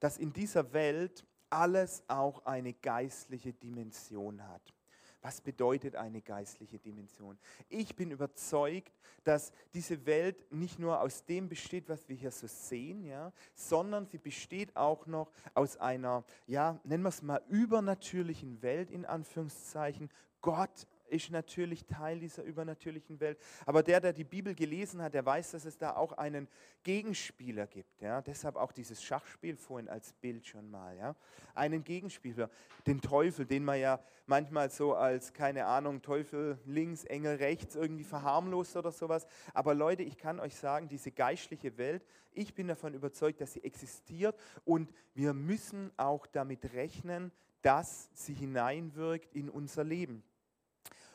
dass 0.00 0.18
in 0.18 0.32
dieser 0.32 0.72
Welt 0.72 1.24
alles 1.50 2.02
auch 2.08 2.44
eine 2.44 2.72
geistliche 2.72 3.52
Dimension 3.52 4.46
hat. 4.46 4.74
Was 5.22 5.40
bedeutet 5.40 5.96
eine 5.96 6.22
geistliche 6.22 6.78
Dimension? 6.78 7.36
Ich 7.68 7.96
bin 7.96 8.12
überzeugt, 8.12 8.92
dass 9.24 9.50
diese 9.74 10.06
Welt 10.06 10.52
nicht 10.52 10.78
nur 10.78 11.00
aus 11.00 11.24
dem 11.24 11.48
besteht, 11.48 11.88
was 11.88 12.08
wir 12.08 12.14
hier 12.14 12.30
so 12.30 12.46
sehen, 12.46 13.02
ja, 13.02 13.32
sondern 13.54 14.06
sie 14.06 14.18
besteht 14.18 14.76
auch 14.76 15.06
noch 15.06 15.32
aus 15.54 15.78
einer, 15.78 16.24
ja, 16.46 16.78
nennen 16.84 17.02
wir 17.02 17.08
es 17.08 17.22
mal, 17.22 17.42
übernatürlichen 17.48 18.62
Welt 18.62 18.88
in 18.90 19.04
Anführungszeichen. 19.04 20.10
Gott 20.42 20.86
ist 21.08 21.30
natürlich 21.30 21.84
Teil 21.86 22.18
dieser 22.18 22.42
übernatürlichen 22.42 23.20
Welt. 23.20 23.38
Aber 23.64 23.82
der, 23.82 24.00
der 24.00 24.12
die 24.12 24.24
Bibel 24.24 24.54
gelesen 24.54 25.02
hat, 25.02 25.14
der 25.14 25.24
weiß, 25.24 25.52
dass 25.52 25.64
es 25.64 25.78
da 25.78 25.96
auch 25.96 26.12
einen 26.12 26.48
Gegenspieler 26.82 27.66
gibt. 27.66 28.00
Ja? 28.00 28.22
Deshalb 28.22 28.56
auch 28.56 28.72
dieses 28.72 29.02
Schachspiel 29.02 29.56
vorhin 29.56 29.88
als 29.88 30.12
Bild 30.12 30.46
schon 30.46 30.70
mal. 30.70 30.96
Ja? 30.96 31.16
Einen 31.54 31.84
Gegenspieler, 31.84 32.50
den 32.86 33.00
Teufel, 33.00 33.46
den 33.46 33.64
man 33.64 33.80
ja 33.80 34.00
manchmal 34.26 34.70
so 34.70 34.94
als, 34.94 35.32
keine 35.32 35.66
Ahnung, 35.66 36.02
Teufel 36.02 36.58
links, 36.66 37.04
Engel 37.04 37.36
rechts 37.36 37.74
irgendwie 37.74 38.04
verharmlost 38.04 38.76
oder 38.76 38.92
sowas. 38.92 39.26
Aber 39.54 39.74
Leute, 39.74 40.02
ich 40.02 40.18
kann 40.18 40.40
euch 40.40 40.56
sagen, 40.56 40.88
diese 40.88 41.10
geistliche 41.10 41.76
Welt, 41.78 42.04
ich 42.32 42.54
bin 42.54 42.68
davon 42.68 42.94
überzeugt, 42.94 43.40
dass 43.40 43.54
sie 43.54 43.64
existiert 43.64 44.38
und 44.64 44.92
wir 45.14 45.32
müssen 45.32 45.90
auch 45.96 46.26
damit 46.26 46.72
rechnen, 46.74 47.32
dass 47.62 48.10
sie 48.12 48.34
hineinwirkt 48.34 49.34
in 49.34 49.48
unser 49.48 49.84
Leben. 49.84 50.22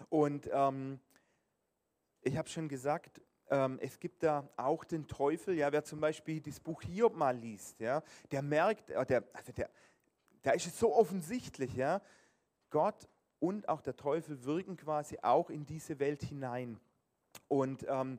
Und 0.09 0.49
ähm, 0.51 0.99
ich 2.21 2.37
habe 2.37 2.49
schon 2.49 2.67
gesagt, 2.67 3.21
ähm, 3.49 3.79
es 3.81 3.99
gibt 3.99 4.23
da 4.23 4.49
auch 4.55 4.83
den 4.83 5.07
Teufel, 5.07 5.55
ja, 5.55 5.71
wer 5.71 5.83
zum 5.83 5.99
Beispiel 5.99 6.39
das 6.39 6.59
Buch 6.59 6.81
Hiob 6.83 7.15
mal 7.15 7.35
liest, 7.35 7.79
ja, 7.79 8.01
der 8.31 8.41
merkt, 8.41 8.89
äh, 8.89 9.05
der, 9.05 9.23
also 9.33 9.51
der, 9.51 9.69
da 10.41 10.51
ist 10.51 10.67
es 10.67 10.79
so 10.79 10.95
offensichtlich, 10.95 11.75
ja, 11.75 12.01
Gott 12.69 13.09
und 13.39 13.67
auch 13.67 13.81
der 13.81 13.95
Teufel 13.95 14.43
wirken 14.45 14.77
quasi 14.77 15.17
auch 15.21 15.49
in 15.49 15.65
diese 15.65 15.99
Welt 15.99 16.23
hinein. 16.23 16.79
Und 17.51 17.85
ähm, 17.89 18.17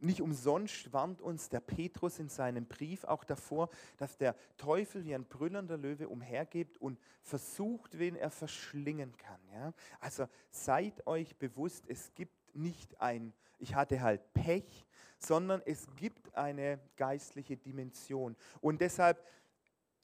nicht 0.00 0.20
umsonst 0.20 0.92
warnt 0.92 1.20
uns 1.20 1.48
der 1.48 1.58
Petrus 1.58 2.20
in 2.20 2.28
seinem 2.28 2.64
Brief 2.66 3.02
auch 3.02 3.24
davor, 3.24 3.70
dass 3.96 4.16
der 4.16 4.36
Teufel 4.56 5.04
wie 5.04 5.16
ein 5.16 5.24
brüllender 5.24 5.76
Löwe 5.76 6.08
umhergeht 6.08 6.78
und 6.78 6.96
versucht, 7.22 7.98
wen 7.98 8.14
er 8.14 8.30
verschlingen 8.30 9.16
kann. 9.16 9.40
Ja? 9.52 9.72
Also 9.98 10.28
seid 10.52 11.04
euch 11.08 11.34
bewusst, 11.38 11.86
es 11.88 12.14
gibt 12.14 12.54
nicht 12.54 13.00
ein, 13.00 13.32
ich 13.58 13.74
hatte 13.74 14.00
halt 14.00 14.32
Pech, 14.32 14.86
sondern 15.18 15.60
es 15.66 15.88
gibt 15.96 16.32
eine 16.36 16.78
geistliche 16.96 17.56
Dimension. 17.56 18.36
Und 18.60 18.80
deshalb 18.80 19.26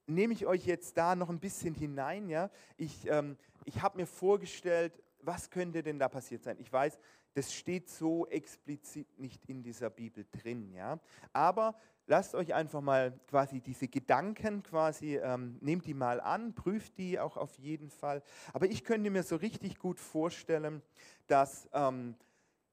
nehme 0.08 0.32
ich 0.32 0.46
euch 0.46 0.66
jetzt 0.66 0.96
da 0.96 1.14
noch 1.14 1.28
ein 1.28 1.38
bisschen 1.38 1.76
hinein. 1.76 2.28
Ja? 2.28 2.50
Ich, 2.76 3.06
ähm, 3.06 3.36
ich 3.66 3.82
habe 3.82 3.98
mir 3.98 4.06
vorgestellt, 4.06 5.00
was 5.20 5.50
könnte 5.50 5.82
denn 5.82 5.98
da 5.98 6.08
passiert 6.08 6.42
sein? 6.42 6.56
Ich 6.60 6.72
weiß, 6.72 6.98
das 7.34 7.54
steht 7.54 7.88
so 7.88 8.26
explizit 8.26 9.18
nicht 9.18 9.44
in 9.46 9.62
dieser 9.62 9.90
Bibel 9.90 10.26
drin. 10.30 10.72
Ja? 10.72 10.98
Aber 11.32 11.76
lasst 12.06 12.34
euch 12.34 12.54
einfach 12.54 12.80
mal 12.80 13.18
quasi 13.28 13.60
diese 13.60 13.88
Gedanken 13.88 14.62
quasi, 14.62 15.16
ähm, 15.16 15.56
nehmt 15.60 15.87
die 15.87 15.94
mal 15.94 16.20
an, 16.20 16.54
prüft 16.54 16.98
die 16.98 17.18
auch 17.18 17.37
auf 17.37 17.54
jeden 17.58 17.90
Fall. 17.90 18.22
Aber 18.52 18.66
ich 18.66 18.84
könnte 18.84 19.10
mir 19.10 19.22
so 19.22 19.37
richtig 19.37 19.78
gut 19.78 20.00
vorstellen, 20.00 20.82
dass 21.26 21.68
ähm, 21.72 22.16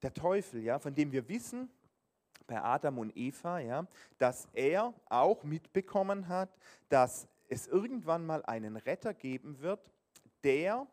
der 0.01 0.13
Teufel, 0.13 0.61
ja, 0.63 0.79
von 0.79 0.95
dem 0.95 1.11
wir 1.11 1.27
wissen, 1.27 1.69
bei 2.47 2.61
Adam 2.61 2.99
und 2.99 3.15
Eva, 3.17 3.59
ja, 3.59 3.87
dass 4.17 4.47
er 4.53 4.93
auch 5.09 5.43
mitbekommen 5.43 6.27
hat, 6.27 6.55
dass 6.89 7.27
es 7.47 7.67
irgendwann 7.67 8.25
mal 8.25 8.43
einen 8.45 8.77
Retter 8.77 9.13
geben 9.13 9.59
wird, 9.61 9.91
der 10.43 10.87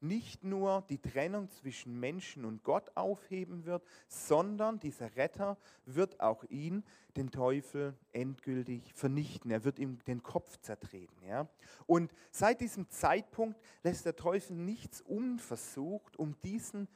nicht 0.00 0.44
nur 0.44 0.84
die 0.88 0.98
Trennung 0.98 1.50
zwischen 1.50 1.98
Menschen 1.98 2.44
und 2.44 2.62
Gott 2.62 2.90
aufheben 2.94 3.64
wird, 3.64 3.84
sondern 4.06 4.78
dieser 4.78 5.16
Retter 5.16 5.58
wird 5.84 6.20
auch 6.20 6.44
ihn, 6.44 6.84
den 7.16 7.30
Teufel, 7.30 7.96
endgültig 8.12 8.92
vernichten. 8.94 9.50
Er 9.50 9.64
wird 9.64 9.78
ihm 9.78 9.98
den 10.06 10.22
Kopf 10.22 10.58
zertreten. 10.58 11.24
Ja? 11.26 11.48
Und 11.86 12.12
seit 12.30 12.60
diesem 12.60 12.88
Zeitpunkt 12.88 13.60
lässt 13.82 14.06
der 14.06 14.16
Teufel 14.16 14.56
nichts 14.56 15.00
unversucht, 15.00 16.16
um 16.16 16.40
diesen 16.42 16.88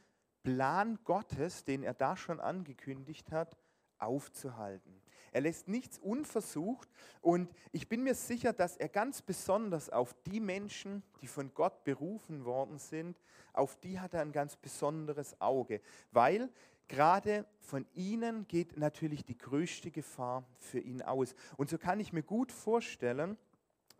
Plan 0.43 0.99
Gottes, 1.05 1.65
den 1.65 1.83
er 1.83 1.95
da 1.95 2.17
schon 2.17 2.41
angekündigt 2.41 3.33
hat, 3.33 3.57
aufzuhalten. 3.99 5.02
Er 5.33 5.41
lässt 5.41 5.67
nichts 5.67 5.99
unversucht 5.99 6.89
und 7.23 7.51
ich 7.73 7.89
bin 7.89 8.03
mir 8.03 8.15
sicher, 8.15 8.53
dass 8.53 8.77
er 8.77 8.89
ganz 8.89 9.23
besonders 9.23 9.89
auf 9.91 10.15
die 10.27 10.41
Menschen, 10.41 11.03
die 11.21 11.27
von 11.27 11.53
Gott 11.55 11.85
berufen 11.85 12.45
worden 12.45 12.79
sind, 12.79 13.19
auf 13.55 13.77
die 13.81 13.99
hat 13.99 14.15
er 14.15 14.21
ein 14.21 14.33
ganz 14.33 14.57
besonderes 14.57 15.41
Auge, 15.41 15.81
weil 16.11 16.51
gerade 16.87 17.47
von 17.61 17.87
ihnen 17.95 18.47
geht 18.47 18.77
natürlich 18.77 19.25
die 19.25 19.39
größte 19.39 19.91
Gefahr 19.91 20.45
für 20.59 20.81
ihn 20.81 21.01
aus. 21.01 21.35
Und 21.57 21.71
so 21.71 21.79
kann 21.79 21.99
ich 21.99 22.13
mir 22.13 22.23
gut 22.23 22.53
vorstellen, 22.53 23.39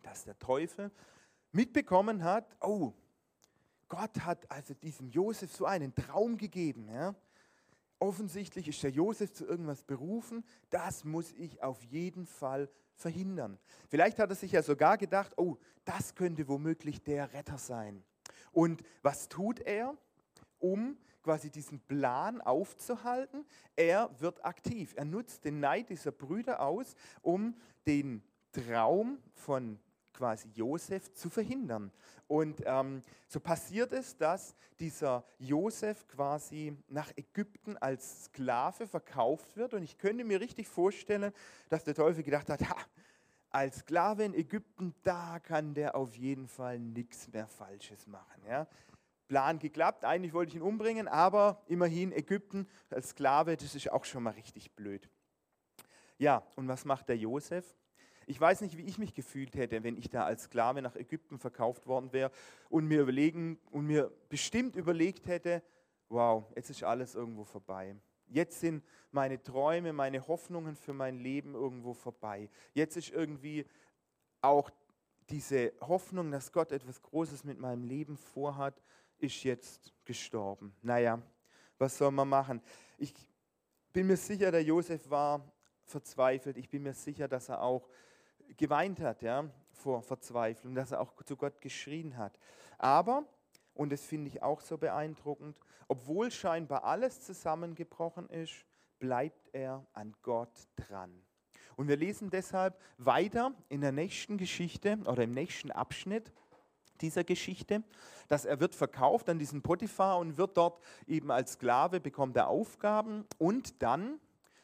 dass 0.03 0.25
der 0.25 0.37
Teufel 0.37 0.91
mitbekommen 1.51 2.23
hat, 2.23 2.55
oh, 2.61 2.93
Gott 3.87 4.25
hat 4.25 4.49
also 4.51 4.73
diesem 4.73 5.09
Josef 5.09 5.51
so 5.51 5.65
einen 5.65 5.93
Traum 5.93 6.37
gegeben. 6.37 6.87
Ja? 6.89 7.15
Offensichtlich 8.03 8.67
ist 8.67 8.83
der 8.83 8.91
Josef 8.91 9.31
zu 9.31 9.45
irgendwas 9.45 9.81
berufen, 9.83 10.43
das 10.69 11.05
muss 11.05 11.31
ich 11.31 11.63
auf 11.63 11.81
jeden 11.83 12.25
Fall 12.25 12.69
verhindern. 12.95 13.57
Vielleicht 13.87 14.19
hat 14.19 14.29
er 14.29 14.35
sich 14.35 14.51
ja 14.51 14.61
sogar 14.61 14.97
gedacht, 14.97 15.31
oh, 15.37 15.57
das 15.85 16.13
könnte 16.13 16.49
womöglich 16.49 17.01
der 17.01 17.31
Retter 17.31 17.57
sein. 17.57 18.03
Und 18.51 18.83
was 19.03 19.29
tut 19.29 19.61
er, 19.61 19.97
um 20.59 20.97
quasi 21.23 21.49
diesen 21.49 21.79
Plan 21.79 22.41
aufzuhalten? 22.41 23.45
Er 23.77 24.09
wird 24.19 24.43
aktiv. 24.43 24.93
Er 24.97 25.05
nutzt 25.05 25.45
den 25.45 25.61
Neid 25.61 25.89
dieser 25.89 26.11
Brüder 26.11 26.59
aus, 26.59 26.95
um 27.21 27.55
den 27.87 28.21
Traum 28.51 29.17
von 29.33 29.79
quasi 30.13 30.49
Josef 30.53 31.13
zu 31.13 31.29
verhindern. 31.29 31.91
Und 32.27 32.61
ähm, 32.65 33.01
so 33.27 33.39
passiert 33.39 33.91
es, 33.93 34.15
dass 34.17 34.55
dieser 34.79 35.23
Josef 35.39 36.07
quasi 36.07 36.77
nach 36.87 37.11
Ägypten 37.15 37.77
als 37.77 38.25
Sklave 38.25 38.87
verkauft 38.87 39.57
wird. 39.57 39.73
Und 39.73 39.83
ich 39.83 39.97
könnte 39.97 40.23
mir 40.23 40.39
richtig 40.39 40.67
vorstellen, 40.67 41.33
dass 41.69 41.83
der 41.83 41.95
Teufel 41.95 42.23
gedacht 42.23 42.49
hat, 42.49 42.61
ha, 42.69 42.77
als 43.49 43.79
Sklave 43.79 44.23
in 44.23 44.33
Ägypten, 44.33 44.95
da 45.03 45.39
kann 45.39 45.73
der 45.73 45.95
auf 45.95 46.15
jeden 46.15 46.47
Fall 46.47 46.79
nichts 46.79 47.31
mehr 47.31 47.47
Falsches 47.47 48.07
machen. 48.07 48.41
Ja? 48.47 48.67
Plan 49.27 49.59
geklappt, 49.59 50.05
eigentlich 50.05 50.33
wollte 50.33 50.49
ich 50.49 50.55
ihn 50.55 50.61
umbringen, 50.61 51.07
aber 51.07 51.61
immerhin 51.67 52.11
Ägypten 52.11 52.67
als 52.89 53.09
Sklave, 53.09 53.55
das 53.55 53.75
ist 53.75 53.91
auch 53.91 54.05
schon 54.05 54.23
mal 54.23 54.31
richtig 54.31 54.71
blöd. 54.73 55.09
Ja, 56.17 56.43
und 56.55 56.67
was 56.67 56.85
macht 56.85 57.09
der 57.09 57.17
Josef? 57.17 57.65
Ich 58.27 58.39
weiß 58.39 58.61
nicht, 58.61 58.77
wie 58.77 58.83
ich 58.83 58.97
mich 58.97 59.13
gefühlt 59.13 59.55
hätte, 59.55 59.83
wenn 59.83 59.97
ich 59.97 60.09
da 60.09 60.25
als 60.25 60.43
Sklave 60.43 60.81
nach 60.81 60.95
Ägypten 60.95 61.39
verkauft 61.39 61.87
worden 61.87 62.11
wäre 62.13 62.31
und 62.69 62.87
mir 62.87 63.01
überlegen 63.01 63.59
und 63.71 63.87
mir 63.87 64.11
bestimmt 64.29 64.75
überlegt 64.75 65.27
hätte, 65.27 65.63
wow, 66.09 66.43
jetzt 66.55 66.69
ist 66.69 66.83
alles 66.83 67.15
irgendwo 67.15 67.43
vorbei. 67.43 67.95
Jetzt 68.27 68.59
sind 68.59 68.83
meine 69.11 69.41
Träume, 69.41 69.93
meine 69.93 70.27
Hoffnungen 70.27 70.75
für 70.75 70.93
mein 70.93 71.19
Leben 71.19 71.53
irgendwo 71.53 71.93
vorbei. 71.93 72.49
Jetzt 72.73 72.97
ist 72.97 73.11
irgendwie 73.11 73.65
auch 74.41 74.69
diese 75.29 75.73
Hoffnung, 75.81 76.31
dass 76.31 76.51
Gott 76.51 76.71
etwas 76.71 77.01
Großes 77.01 77.43
mit 77.43 77.59
meinem 77.59 77.83
Leben 77.83 78.17
vorhat, 78.17 78.81
ist 79.17 79.43
jetzt 79.43 79.93
gestorben. 80.03 80.75
Naja, 80.81 81.21
was 81.77 81.97
soll 81.97 82.11
man 82.11 82.27
machen? 82.27 82.61
Ich 82.97 83.13
bin 83.93 84.07
mir 84.07 84.17
sicher, 84.17 84.51
der 84.51 84.63
Josef 84.63 85.09
war 85.09 85.51
verzweifelt. 85.85 86.57
Ich 86.57 86.69
bin 86.69 86.83
mir 86.83 86.93
sicher, 86.93 87.27
dass 87.27 87.49
er 87.49 87.61
auch 87.61 87.87
geweint 88.57 88.99
hat 88.99 89.21
ja, 89.21 89.49
vor 89.71 90.01
Verzweiflung, 90.01 90.75
dass 90.75 90.91
er 90.91 91.01
auch 91.01 91.13
zu 91.23 91.35
Gott 91.35 91.61
geschrien 91.61 92.17
hat. 92.17 92.37
Aber, 92.77 93.25
und 93.73 93.91
das 93.91 94.05
finde 94.05 94.29
ich 94.29 94.41
auch 94.41 94.61
so 94.61 94.77
beeindruckend, 94.77 95.59
obwohl 95.87 96.31
scheinbar 96.31 96.83
alles 96.83 97.21
zusammengebrochen 97.21 98.29
ist, 98.29 98.65
bleibt 98.99 99.49
er 99.53 99.85
an 99.93 100.13
Gott 100.21 100.67
dran. 100.75 101.23
Und 101.75 101.87
wir 101.87 101.97
lesen 101.97 102.29
deshalb 102.29 102.79
weiter 102.97 103.53
in 103.69 103.81
der 103.81 103.91
nächsten 103.91 104.37
Geschichte 104.37 104.97
oder 105.05 105.23
im 105.23 105.31
nächsten 105.31 105.71
Abschnitt 105.71 106.31
dieser 107.01 107.23
Geschichte, 107.23 107.83
dass 108.27 108.45
er 108.45 108.59
wird 108.59 108.75
verkauft 108.75 109.29
an 109.29 109.39
diesen 109.39 109.61
Potiphar 109.61 110.19
und 110.19 110.37
wird 110.37 110.55
dort 110.55 110.81
eben 111.07 111.31
als 111.31 111.53
Sklave, 111.53 111.99
bekommt 111.99 112.37
er 112.37 112.47
Aufgaben 112.47 113.25
und 113.37 113.81
dann 113.81 114.19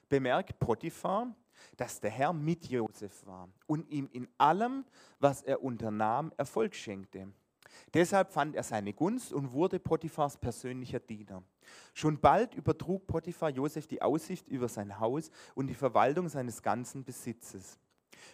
bemerkt 0.08 0.60
Potiphar, 0.60 1.36
dass 1.78 2.00
der 2.00 2.12
Herr 2.12 2.34
mit 2.34 2.68
Josef 2.68 3.26
war 3.26 3.50
und 3.68 3.90
ihm 3.90 4.10
in 4.12 4.28
allem, 4.38 4.86
was 5.20 5.42
er 5.42 5.64
unternahm, 5.64 6.32
Erfolg 6.38 6.76
schenkte. 6.76 7.28
Deshalb 7.94 8.32
fand 8.32 8.56
er 8.56 8.64
seine 8.64 8.94
Gunst 8.94 9.34
und 9.34 9.52
wurde 9.52 9.80
Potiphars 9.80 10.38
persönlicher 10.38 11.00
Diener. 11.00 11.44
Schon 11.94 12.20
bald 12.20 12.56
übertrug 12.56 13.08
Potiphar 13.08 13.50
Josef 13.50 13.88
die 13.88 14.02
Aussicht 14.02 14.48
über 14.48 14.68
sein 14.68 15.00
Haus 15.00 15.32
und 15.56 15.68
die 15.68 15.76
Verwaltung 15.76 16.30
seines 16.30 16.62
ganzen 16.62 17.04
Besitzes. 17.04 17.78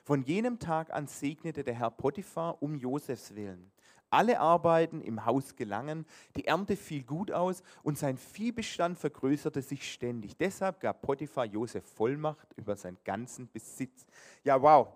Von 0.04 0.24
jenem 0.24 0.60
Tag 0.60 0.92
an 0.94 1.08
segnete 1.08 1.64
der 1.64 1.76
Herr 1.76 1.92
Potiphar 1.92 2.62
um 2.62 2.76
Josefs 2.76 3.36
willen. 3.36 3.72
Alle 4.16 4.40
Arbeiten 4.40 5.02
im 5.02 5.26
Haus 5.26 5.58
gelangen, 5.58 6.06
die 6.38 6.48
Ernte 6.48 6.78
fiel 6.78 7.04
gut 7.04 7.32
aus 7.32 7.64
und 7.84 7.98
sein 7.98 8.18
Viehbestand 8.18 8.98
vergrößerte 8.98 9.62
sich 9.62 9.92
ständig. 9.92 10.38
Deshalb 10.38 10.80
gab 10.80 11.02
Potiphar 11.02 11.44
Josef 11.44 11.84
Vollmacht 11.84 12.48
über 12.56 12.78
seinen 12.78 12.98
ganzen 13.04 13.52
Besitz. 13.52 14.06
Ja, 14.46 14.62
wow. 14.62 14.88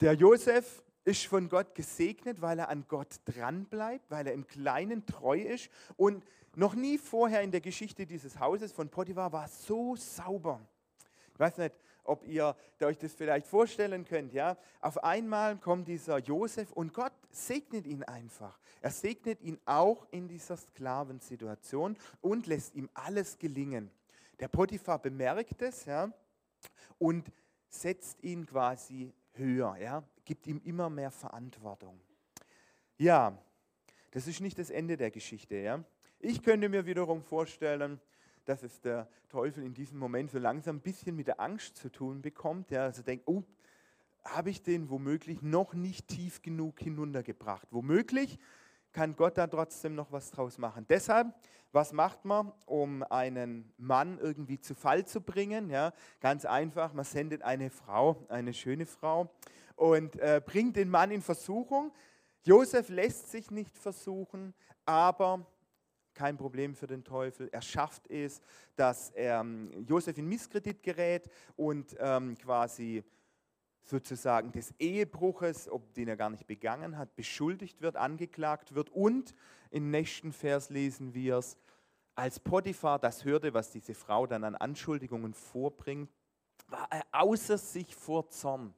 Der 0.00 0.12
Josef 0.12 0.84
ist 1.04 1.26
von 1.26 1.48
Gott 1.48 1.74
gesegnet, 1.74 2.40
weil 2.40 2.60
er 2.60 2.68
an 2.68 2.84
Gott 2.86 3.08
dranbleibt, 3.24 4.12
weil 4.12 4.28
er 4.28 4.32
im 4.32 4.46
Kleinen 4.46 5.04
treu 5.04 5.40
ist. 5.40 5.68
Und 5.96 6.24
noch 6.54 6.76
nie 6.76 6.98
vorher 6.98 7.42
in 7.42 7.50
der 7.50 7.60
Geschichte 7.60 8.06
dieses 8.06 8.38
Hauses 8.38 8.70
von 8.70 8.88
Potiphar 8.88 9.32
war 9.32 9.48
so 9.48 9.96
sauber. 9.96 10.60
Ich 11.34 11.40
weiß 11.40 11.58
nicht, 11.58 11.74
ob 12.06 12.24
ihr 12.26 12.54
euch 12.80 12.98
das 12.98 13.12
vielleicht 13.12 13.46
vorstellen 13.46 14.04
könnt. 14.04 14.32
Ja? 14.32 14.56
Auf 14.80 15.02
einmal 15.02 15.56
kommt 15.56 15.88
dieser 15.88 16.18
Josef 16.18 16.72
und 16.72 16.94
Gott 16.94 17.15
segnet 17.30 17.86
ihn 17.86 18.02
einfach. 18.04 18.58
Er 18.80 18.90
segnet 18.90 19.40
ihn 19.42 19.58
auch 19.64 20.06
in 20.10 20.28
dieser 20.28 20.56
Sklavensituation 20.56 21.96
und 22.20 22.46
lässt 22.46 22.74
ihm 22.74 22.88
alles 22.94 23.38
gelingen. 23.38 23.90
Der 24.38 24.48
Potiphar 24.48 24.98
bemerkt 24.98 25.62
es 25.62 25.84
ja, 25.86 26.12
und 26.98 27.30
setzt 27.68 28.22
ihn 28.22 28.46
quasi 28.46 29.12
höher. 29.34 29.76
Ja? 29.76 30.04
gibt 30.26 30.46
ihm 30.46 30.60
immer 30.64 30.90
mehr 30.90 31.10
Verantwortung. 31.10 31.98
Ja, 32.98 33.38
das 34.10 34.26
ist 34.26 34.40
nicht 34.40 34.58
das 34.58 34.68
Ende 34.68 34.98
der 34.98 35.10
Geschichte. 35.10 35.56
Ja? 35.56 35.82
Ich 36.18 36.42
könnte 36.42 36.68
mir 36.68 36.84
wiederum 36.84 37.22
vorstellen, 37.22 38.00
dass 38.44 38.62
es 38.62 38.80
der 38.80 39.08
Teufel 39.28 39.64
in 39.64 39.72
diesem 39.72 39.98
Moment 39.98 40.30
so 40.30 40.38
langsam 40.38 40.76
ein 40.76 40.80
bisschen 40.80 41.16
mit 41.16 41.28
der 41.28 41.40
Angst 41.40 41.76
zu 41.76 41.90
tun 41.90 42.20
bekommt. 42.20 42.70
Ja? 42.70 42.84
Also 42.84 43.02
denkt, 43.02 43.26
oh, 43.26 43.42
habe 44.26 44.50
ich 44.50 44.62
den 44.62 44.90
womöglich 44.90 45.42
noch 45.42 45.74
nicht 45.74 46.08
tief 46.08 46.42
genug 46.42 46.80
hinuntergebracht? 46.80 47.68
Womöglich 47.70 48.38
kann 48.92 49.14
Gott 49.14 49.36
da 49.36 49.46
trotzdem 49.46 49.94
noch 49.94 50.10
was 50.10 50.30
draus 50.30 50.58
machen. 50.58 50.86
Deshalb, 50.88 51.34
was 51.72 51.92
macht 51.92 52.24
man, 52.24 52.52
um 52.64 53.02
einen 53.02 53.70
Mann 53.76 54.18
irgendwie 54.18 54.58
zu 54.58 54.74
Fall 54.74 55.04
zu 55.04 55.20
bringen? 55.20 55.68
Ja, 55.68 55.92
ganz 56.20 56.44
einfach, 56.44 56.94
man 56.94 57.04
sendet 57.04 57.42
eine 57.42 57.70
Frau, 57.70 58.24
eine 58.28 58.54
schöne 58.54 58.86
Frau, 58.86 59.30
und 59.74 60.16
äh, 60.16 60.40
bringt 60.44 60.76
den 60.76 60.88
Mann 60.88 61.10
in 61.10 61.20
Versuchung. 61.20 61.92
Josef 62.44 62.88
lässt 62.88 63.30
sich 63.30 63.50
nicht 63.50 63.76
versuchen, 63.76 64.54
aber 64.86 65.46
kein 66.14 66.38
Problem 66.38 66.74
für 66.74 66.86
den 66.86 67.04
Teufel. 67.04 67.50
Er 67.52 67.60
schafft 67.60 68.10
es, 68.10 68.40
dass 68.74 69.10
er, 69.10 69.40
ähm, 69.40 69.84
Josef 69.86 70.16
in 70.16 70.26
Misskredit 70.26 70.82
gerät 70.82 71.28
und 71.56 71.94
ähm, 71.98 72.36
quasi 72.38 73.04
sozusagen 73.86 74.52
des 74.52 74.74
Ehebruches, 74.78 75.68
ob 75.68 75.94
den 75.94 76.08
er 76.08 76.16
gar 76.16 76.30
nicht 76.30 76.46
begangen 76.46 76.98
hat, 76.98 77.14
beschuldigt 77.14 77.80
wird, 77.80 77.96
angeklagt 77.96 78.74
wird. 78.74 78.90
Und 78.90 79.34
im 79.70 79.90
nächsten 79.90 80.32
Vers 80.32 80.70
lesen 80.70 81.14
wir 81.14 81.38
es, 81.38 81.56
als 82.16 82.40
Potiphar 82.40 82.98
das 82.98 83.24
hörte, 83.24 83.54
was 83.54 83.70
diese 83.70 83.94
Frau 83.94 84.26
dann 84.26 84.42
an 84.42 84.54
Anschuldigungen 84.54 85.34
vorbringt, 85.34 86.10
war 86.68 86.88
er 86.90 87.04
außer 87.12 87.58
sich 87.58 87.94
vor 87.94 88.28
Zorn. 88.28 88.74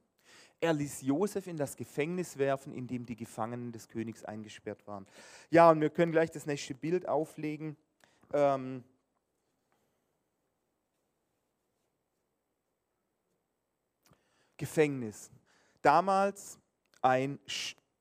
Er 0.61 0.73
ließ 0.73 1.01
Josef 1.01 1.47
in 1.47 1.55
das 1.55 1.77
Gefängnis 1.77 2.37
werfen, 2.37 2.73
in 2.73 2.85
dem 2.85 3.05
die 3.05 3.15
Gefangenen 3.15 3.71
des 3.71 3.87
Königs 3.87 4.25
eingesperrt 4.25 4.85
waren. 4.87 5.07
Ja, 5.49 5.71
und 5.71 5.79
wir 5.79 5.89
können 5.89 6.11
gleich 6.11 6.31
das 6.31 6.45
nächste 6.45 6.75
Bild 6.75 7.07
auflegen. 7.07 7.77
Ähm, 8.33 8.83
Gefängnis. 14.59 15.31
Damals 15.81 16.59
ein 17.01 17.39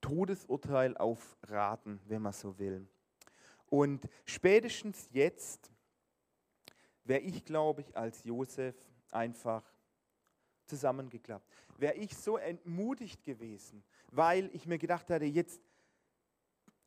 Todesurteil 0.02 0.96
auf 0.98 1.38
Raten, 1.44 2.00
wenn 2.06 2.20
man 2.20 2.34
so 2.34 2.58
will. 2.58 2.86
Und 3.70 4.06
spätestens 4.26 5.08
jetzt 5.12 5.70
wäre 7.04 7.20
ich, 7.20 7.44
glaube 7.44 7.80
ich, 7.80 7.96
als 7.96 8.22
Josef 8.24 8.74
einfach 9.10 9.64
zusammengeklappt. 10.66 11.48
Wäre 11.78 11.94
ich 11.94 12.14
so 12.16 12.36
entmutigt 12.36 13.24
gewesen, 13.24 13.82
weil 14.10 14.50
ich 14.52 14.66
mir 14.66 14.78
gedacht 14.78 15.08
hatte, 15.08 15.24
jetzt 15.24 15.60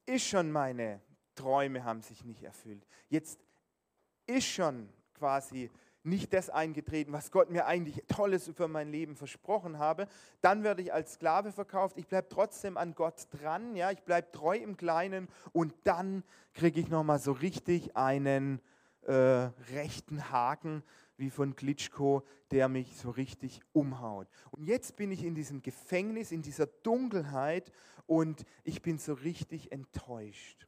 ist 0.05 0.27
schon 0.27 0.51
meine 0.51 1.01
Träume 1.33 1.83
haben 1.83 2.01
sich 2.01 2.23
nicht 2.25 2.43
erfüllt. 2.43 2.85
Jetzt 3.09 3.39
ist 4.27 4.47
schon 4.47 4.89
quasi 5.13 5.71
nicht 6.03 6.33
das 6.33 6.49
eingetreten, 6.49 7.13
was 7.13 7.31
Gott 7.31 7.49
mir 7.49 7.65
eigentlich 7.65 8.03
Tolles 8.07 8.51
für 8.55 8.67
mein 8.67 8.89
Leben 8.89 9.15
versprochen 9.15 9.77
habe. 9.77 10.07
Dann 10.41 10.63
werde 10.63 10.81
ich 10.81 10.93
als 10.93 11.13
Sklave 11.13 11.51
verkauft. 11.51 11.97
Ich 11.97 12.07
bleibe 12.07 12.29
trotzdem 12.29 12.77
an 12.77 12.95
Gott 12.95 13.27
dran. 13.31 13.75
Ja, 13.75 13.91
ich 13.91 14.01
bleibe 14.01 14.31
treu 14.31 14.57
im 14.57 14.77
Kleinen. 14.77 15.27
Und 15.53 15.73
dann 15.83 16.23
kriege 16.53 16.79
ich 16.79 16.89
nochmal 16.89 17.19
so 17.19 17.31
richtig 17.31 17.95
einen 17.95 18.61
äh, 19.03 19.13
rechten 19.73 20.31
Haken 20.31 20.83
wie 21.17 21.29
von 21.29 21.55
Klitschko, 21.55 22.23
der 22.49 22.67
mich 22.67 22.97
so 22.97 23.11
richtig 23.11 23.61
umhaut. 23.73 24.27
Und 24.49 24.65
jetzt 24.65 24.95
bin 24.95 25.11
ich 25.11 25.23
in 25.23 25.35
diesem 25.35 25.61
Gefängnis, 25.61 26.31
in 26.31 26.41
dieser 26.41 26.65
Dunkelheit 26.65 27.71
und 28.07 28.43
ich 28.63 28.81
bin 28.81 28.97
so 28.97 29.13
richtig 29.13 29.71
enttäuscht. 29.71 30.67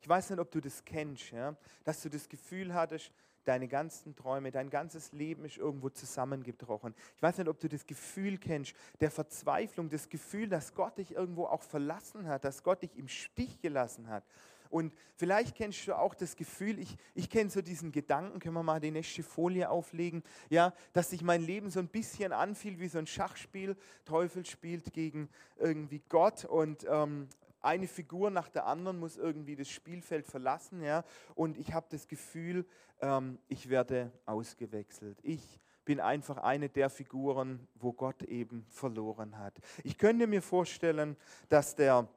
Ich 0.00 0.08
weiß 0.08 0.30
nicht, 0.30 0.38
ob 0.40 0.50
du 0.50 0.60
das 0.60 0.84
kennst, 0.84 1.30
ja? 1.30 1.56
dass 1.84 2.02
du 2.02 2.08
das 2.08 2.28
Gefühl 2.28 2.74
hattest, 2.74 3.12
deine 3.44 3.68
ganzen 3.68 4.14
Träume, 4.16 4.50
dein 4.50 4.70
ganzes 4.70 5.12
Leben 5.12 5.44
ist 5.44 5.56
irgendwo 5.56 5.88
zusammengebrochen. 5.88 6.94
Ich 7.16 7.22
weiß 7.22 7.38
nicht, 7.38 7.48
ob 7.48 7.58
du 7.60 7.68
das 7.68 7.86
Gefühl 7.86 8.38
kennst, 8.38 8.74
der 9.00 9.10
Verzweiflung, 9.10 9.88
das 9.88 10.08
Gefühl, 10.08 10.48
dass 10.48 10.74
Gott 10.74 10.98
dich 10.98 11.12
irgendwo 11.12 11.46
auch 11.46 11.62
verlassen 11.62 12.26
hat, 12.26 12.44
dass 12.44 12.62
Gott 12.62 12.82
dich 12.82 12.96
im 12.96 13.08
Stich 13.08 13.60
gelassen 13.60 14.08
hat. 14.08 14.24
Und 14.70 14.92
vielleicht 15.16 15.56
kennst 15.56 15.88
du 15.88 15.98
auch 15.98 16.14
das 16.14 16.36
Gefühl, 16.36 16.78
ich, 16.78 16.96
ich 17.14 17.28
kenne 17.28 17.50
so 17.50 17.60
diesen 17.60 17.90
Gedanken, 17.90 18.38
können 18.38 18.54
wir 18.54 18.62
mal 18.62 18.80
die 18.80 18.92
nächste 18.92 19.24
Folie 19.24 19.68
auflegen, 19.68 20.22
ja, 20.48 20.72
dass 20.92 21.10
sich 21.10 21.22
mein 21.22 21.42
Leben 21.42 21.70
so 21.70 21.80
ein 21.80 21.88
bisschen 21.88 22.32
anfühlt 22.32 22.78
wie 22.78 22.86
so 22.86 22.98
ein 22.98 23.08
Schachspiel. 23.08 23.76
Teufel 24.04 24.46
spielt 24.46 24.92
gegen 24.92 25.28
irgendwie 25.56 26.00
Gott 26.08 26.44
und 26.44 26.86
ähm, 26.88 27.28
eine 27.60 27.86
Figur 27.86 28.30
nach 28.30 28.48
der 28.48 28.66
anderen 28.66 28.98
muss 28.98 29.16
irgendwie 29.16 29.56
das 29.56 29.68
Spielfeld 29.68 30.26
verlassen, 30.26 30.82
ja, 30.82 31.04
und 31.34 31.58
ich 31.58 31.72
habe 31.72 31.86
das 31.90 32.08
Gefühl, 32.08 32.66
ähm, 33.00 33.38
ich 33.48 33.68
werde 33.68 34.12
ausgewechselt. 34.26 35.18
Ich 35.22 35.60
bin 35.84 36.00
einfach 36.00 36.36
eine 36.38 36.68
der 36.68 36.90
Figuren, 36.90 37.66
wo 37.74 37.92
Gott 37.92 38.22
eben 38.22 38.64
verloren 38.68 39.38
hat. 39.38 39.58
Ich 39.82 39.98
könnte 39.98 40.26
mir 40.26 40.42
vorstellen, 40.42 41.16
dass 41.48 41.74
der 41.74 42.08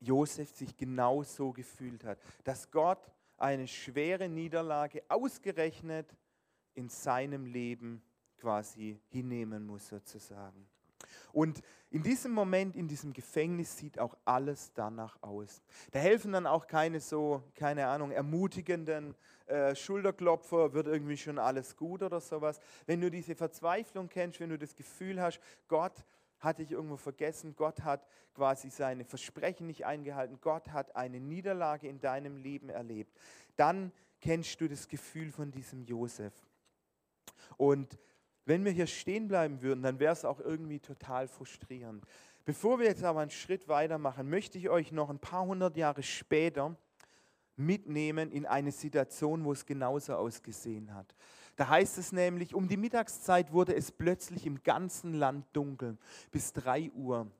Josef 0.00 0.50
sich 0.50 0.76
genauso 0.76 1.52
gefühlt 1.52 2.04
hat, 2.04 2.18
dass 2.44 2.70
Gott 2.70 3.12
eine 3.36 3.66
schwere 3.66 4.28
Niederlage 4.28 5.02
ausgerechnet 5.08 6.16
in 6.74 6.88
seinem 6.88 7.46
Leben 7.46 8.02
quasi 8.36 9.00
hinnehmen 9.08 9.66
muss 9.66 9.88
sozusagen. 9.88 10.68
Und 11.32 11.62
in 11.90 12.02
diesem 12.02 12.32
Moment, 12.32 12.76
in 12.76 12.88
diesem 12.88 13.12
Gefängnis 13.12 13.76
sieht 13.76 13.98
auch 13.98 14.16
alles 14.24 14.72
danach 14.74 15.22
aus. 15.22 15.62
Da 15.90 15.98
helfen 15.98 16.32
dann 16.32 16.46
auch 16.46 16.66
keine 16.66 17.00
so, 17.00 17.42
keine 17.54 17.86
Ahnung, 17.86 18.10
ermutigenden 18.10 19.14
äh, 19.46 19.74
Schulterklopfer, 19.74 20.72
wird 20.72 20.86
irgendwie 20.86 21.16
schon 21.16 21.38
alles 21.38 21.76
gut 21.76 22.02
oder 22.02 22.20
sowas. 22.20 22.60
Wenn 22.86 23.00
du 23.00 23.10
diese 23.10 23.34
Verzweiflung 23.34 24.08
kennst, 24.08 24.40
wenn 24.40 24.50
du 24.50 24.58
das 24.58 24.74
Gefühl 24.74 25.20
hast, 25.20 25.40
Gott 25.68 26.04
hat 26.38 26.58
dich 26.58 26.72
irgendwo 26.72 26.96
vergessen, 26.96 27.54
Gott 27.56 27.80
hat 27.80 28.06
quasi 28.34 28.70
seine 28.70 29.04
Versprechen 29.04 29.66
nicht 29.66 29.86
eingehalten, 29.86 30.38
Gott 30.40 30.70
hat 30.70 30.96
eine 30.96 31.20
Niederlage 31.20 31.88
in 31.88 32.00
deinem 32.00 32.36
Leben 32.36 32.68
erlebt, 32.68 33.16
dann 33.56 33.92
kennst 34.20 34.60
du 34.60 34.68
das 34.68 34.88
Gefühl 34.88 35.30
von 35.30 35.50
diesem 35.50 35.84
Josef. 35.84 36.32
Und 37.56 37.98
wenn 38.44 38.64
wir 38.64 38.72
hier 38.72 38.86
stehen 38.86 39.28
bleiben 39.28 39.62
würden, 39.62 39.82
dann 39.82 40.00
wäre 40.00 40.12
es 40.12 40.24
auch 40.24 40.40
irgendwie 40.40 40.80
total 40.80 41.28
frustrierend. 41.28 42.04
Bevor 42.44 42.78
wir 42.78 42.86
jetzt 42.86 43.04
aber 43.04 43.20
einen 43.20 43.30
Schritt 43.30 43.68
weitermachen, 43.68 44.28
möchte 44.28 44.58
ich 44.58 44.68
euch 44.68 44.90
noch 44.90 45.10
ein 45.10 45.20
paar 45.20 45.46
hundert 45.46 45.76
Jahre 45.76 46.02
später 46.02 46.76
mitnehmen 47.56 48.32
in 48.32 48.46
eine 48.46 48.72
Situation, 48.72 49.44
wo 49.44 49.52
es 49.52 49.64
genauso 49.64 50.14
ausgesehen 50.14 50.92
hat. 50.94 51.14
Da 51.56 51.68
heißt 51.68 51.98
es 51.98 52.12
nämlich, 52.12 52.54
um 52.54 52.66
die 52.66 52.76
Mittagszeit 52.76 53.52
wurde 53.52 53.76
es 53.76 53.92
plötzlich 53.92 54.46
im 54.46 54.62
ganzen 54.62 55.14
Land 55.14 55.46
dunkel, 55.52 55.98
bis 56.30 56.52
drei 56.52 56.90
Uhr. 56.92 57.30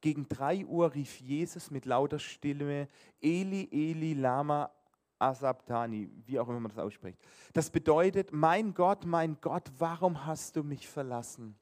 Gegen 0.00 0.28
drei 0.28 0.64
Uhr 0.64 0.94
rief 0.94 1.20
Jesus 1.20 1.70
mit 1.70 1.84
lauter 1.84 2.18
Stimme, 2.18 2.88
Eli, 3.20 3.68
Eli, 3.70 4.14
Lama 4.14 4.70
Asabtani, 5.18 6.10
wie 6.26 6.38
auch 6.38 6.48
immer 6.48 6.60
man 6.60 6.70
das 6.70 6.78
ausspricht. 6.78 7.18
Das 7.52 7.70
bedeutet, 7.70 8.32
mein 8.32 8.74
Gott, 8.74 9.04
mein 9.04 9.38
Gott, 9.40 9.70
warum 9.78 10.26
hast 10.26 10.56
du 10.56 10.62
mich 10.62 10.88
verlassen? 10.88 11.56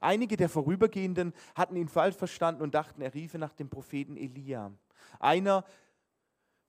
Einige 0.00 0.36
der 0.36 0.48
Vorübergehenden 0.48 1.32
hatten 1.54 1.76
ihn 1.76 1.88
falsch 1.88 2.16
verstanden 2.16 2.62
und 2.62 2.74
dachten, 2.74 3.02
er 3.02 3.14
riefe 3.14 3.38
nach 3.38 3.52
dem 3.52 3.68
Propheten 3.68 4.16
Elia. 4.16 4.72
Einer 5.20 5.64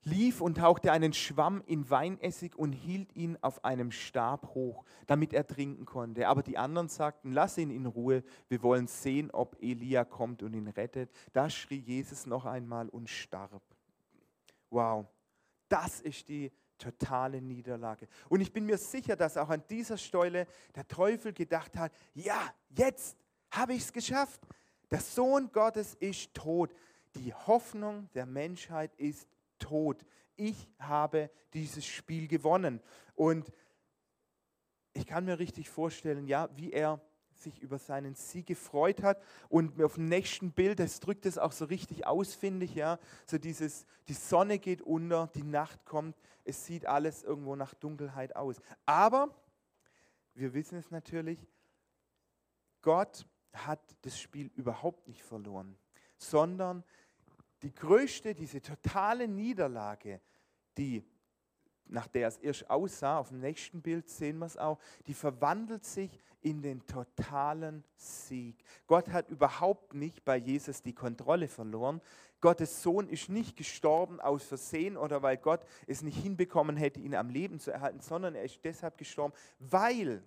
lief 0.06 0.40
und 0.40 0.58
tauchte 0.58 0.92
einen 0.92 1.14
Schwamm 1.14 1.64
in 1.66 1.90
Weinessig 1.90 2.56
und 2.56 2.74
hielt 2.74 3.16
ihn 3.16 3.38
auf 3.42 3.66
einem 3.66 3.92
Stab 3.92 4.54
hoch, 4.54 4.86
damit 5.08 5.34
er 5.34 5.48
trinken 5.48 5.86
konnte. 5.86 6.28
Aber 6.28 6.44
die 6.44 6.58
anderen 6.58 6.90
sagten, 6.90 7.32
lass 7.32 7.58
ihn 7.58 7.72
in 7.72 7.86
Ruhe, 7.86 8.24
wir 8.48 8.62
wollen 8.62 8.88
sehen, 8.88 9.32
ob 9.32 9.58
Elia 9.62 10.06
kommt 10.06 10.44
und 10.44 10.54
ihn 10.54 10.68
rettet. 10.68 11.12
Da 11.34 11.50
schrie 11.50 11.80
Jesus 11.80 12.26
noch 12.26 12.46
einmal 12.46 12.88
und 12.90 13.10
starb. 13.10 13.64
Wow, 14.70 15.08
das 15.70 16.02
ist 16.02 16.28
die 16.30 16.52
totale 16.78 17.42
Niederlage. 17.42 18.08
Und 18.30 18.42
ich 18.42 18.52
bin 18.52 18.66
mir 18.66 18.78
sicher, 18.78 19.16
dass 19.16 19.38
auch 19.38 19.50
an 19.50 19.64
dieser 19.70 19.98
Stelle 19.98 20.48
der 20.76 20.88
Teufel 20.88 21.34
gedacht 21.34 21.76
hat, 21.78 21.92
ja, 22.14 22.54
jetzt 22.70 23.18
habe 23.52 23.74
ich 23.74 23.84
es 23.84 23.94
geschafft. 23.94 24.42
Der 24.92 25.00
Sohn 25.00 25.52
Gottes 25.52 25.96
ist 25.96 26.34
tot. 26.34 26.74
Die 27.16 27.34
Hoffnung 27.34 28.10
der 28.14 28.26
Menschheit 28.26 28.94
ist 28.96 29.28
tot. 29.58 30.06
Ich 30.36 30.68
habe 30.80 31.30
dieses 31.54 31.86
Spiel 31.86 32.28
gewonnen. 32.28 32.82
Und 33.16 33.52
ich 34.94 35.06
kann 35.06 35.26
mir 35.26 35.40
richtig 35.40 35.70
vorstellen, 35.70 36.28
ja, 36.28 36.50
wie 36.56 36.72
er 36.72 37.02
sich 37.38 37.62
über 37.62 37.78
seinen 37.80 38.16
Sieg 38.16 38.48
gefreut 38.48 39.04
hat. 39.04 39.22
Und 39.50 39.82
auf 39.82 39.96
dem 39.96 40.08
nächsten 40.08 40.52
Bild, 40.52 40.80
das 40.80 41.00
drückt 41.00 41.26
es 41.26 41.38
auch 41.38 41.52
so 41.52 41.66
richtig 41.66 42.08
aus, 42.08 42.34
finde 42.34 42.66
ich, 42.66 42.76
ja. 42.76 43.00
So 43.26 43.38
dieses, 43.38 43.86
die 44.08 44.14
Sonne 44.14 44.60
geht 44.60 44.82
unter, 44.82 45.30
die 45.36 45.44
Nacht 45.44 45.86
kommt, 45.86 46.16
es 46.44 46.66
sieht 46.66 46.86
alles 46.86 47.24
irgendwo 47.24 47.56
nach 47.56 47.74
Dunkelheit 47.74 48.36
aus. 48.36 48.62
Aber 48.86 49.36
wir 50.34 50.54
wissen 50.54 50.78
es 50.78 50.92
natürlich, 50.92 51.40
Gott 52.82 53.26
hat 53.54 53.82
das 54.02 54.20
Spiel 54.20 54.52
überhaupt 54.56 55.08
nicht 55.08 55.24
verloren, 55.24 55.78
sondern 56.18 56.84
die 57.64 57.74
größte, 57.74 58.36
diese 58.36 58.62
totale 58.62 59.28
Niederlage, 59.28 60.22
die 60.78 61.04
nach 61.88 62.08
der 62.08 62.28
es 62.28 62.38
erst 62.38 62.70
aussah, 62.70 63.20
auf 63.20 63.30
dem 63.30 63.40
nächsten 63.40 63.82
Bild 63.82 64.10
sehen 64.10 64.40
wir 64.40 64.46
es 64.46 64.58
auch, 64.58 64.80
die 65.08 65.14
verwandelt 65.14 65.86
sich 65.86 66.20
in 66.42 66.62
den 66.62 66.86
totalen 66.86 67.84
Sieg. 67.96 68.56
Gott 68.86 69.10
hat 69.10 69.30
überhaupt 69.30 69.94
nicht 69.94 70.24
bei 70.26 70.38
Jesus 70.38 70.82
die 70.82 70.94
Kontrolle 70.94 71.48
verloren. 71.48 72.02
Gottes 72.40 72.84
Sohn 72.84 73.08
ist 73.10 73.30
nicht 73.30 73.58
gestorben 73.58 74.20
aus 74.20 74.44
Versehen 74.44 74.98
oder 74.98 75.24
weil 75.24 75.38
Gott 75.38 75.62
es 75.88 76.04
nicht 76.04 76.22
hinbekommen 76.22 76.78
hätte, 76.78 77.00
ihn 77.00 77.16
am 77.16 77.30
Leben 77.30 77.60
zu 77.60 77.72
erhalten, 77.72 78.00
sondern 78.00 78.36
er 78.36 78.44
ist 78.44 78.60
deshalb 78.64 78.98
gestorben, 78.98 79.34
weil 79.58 80.22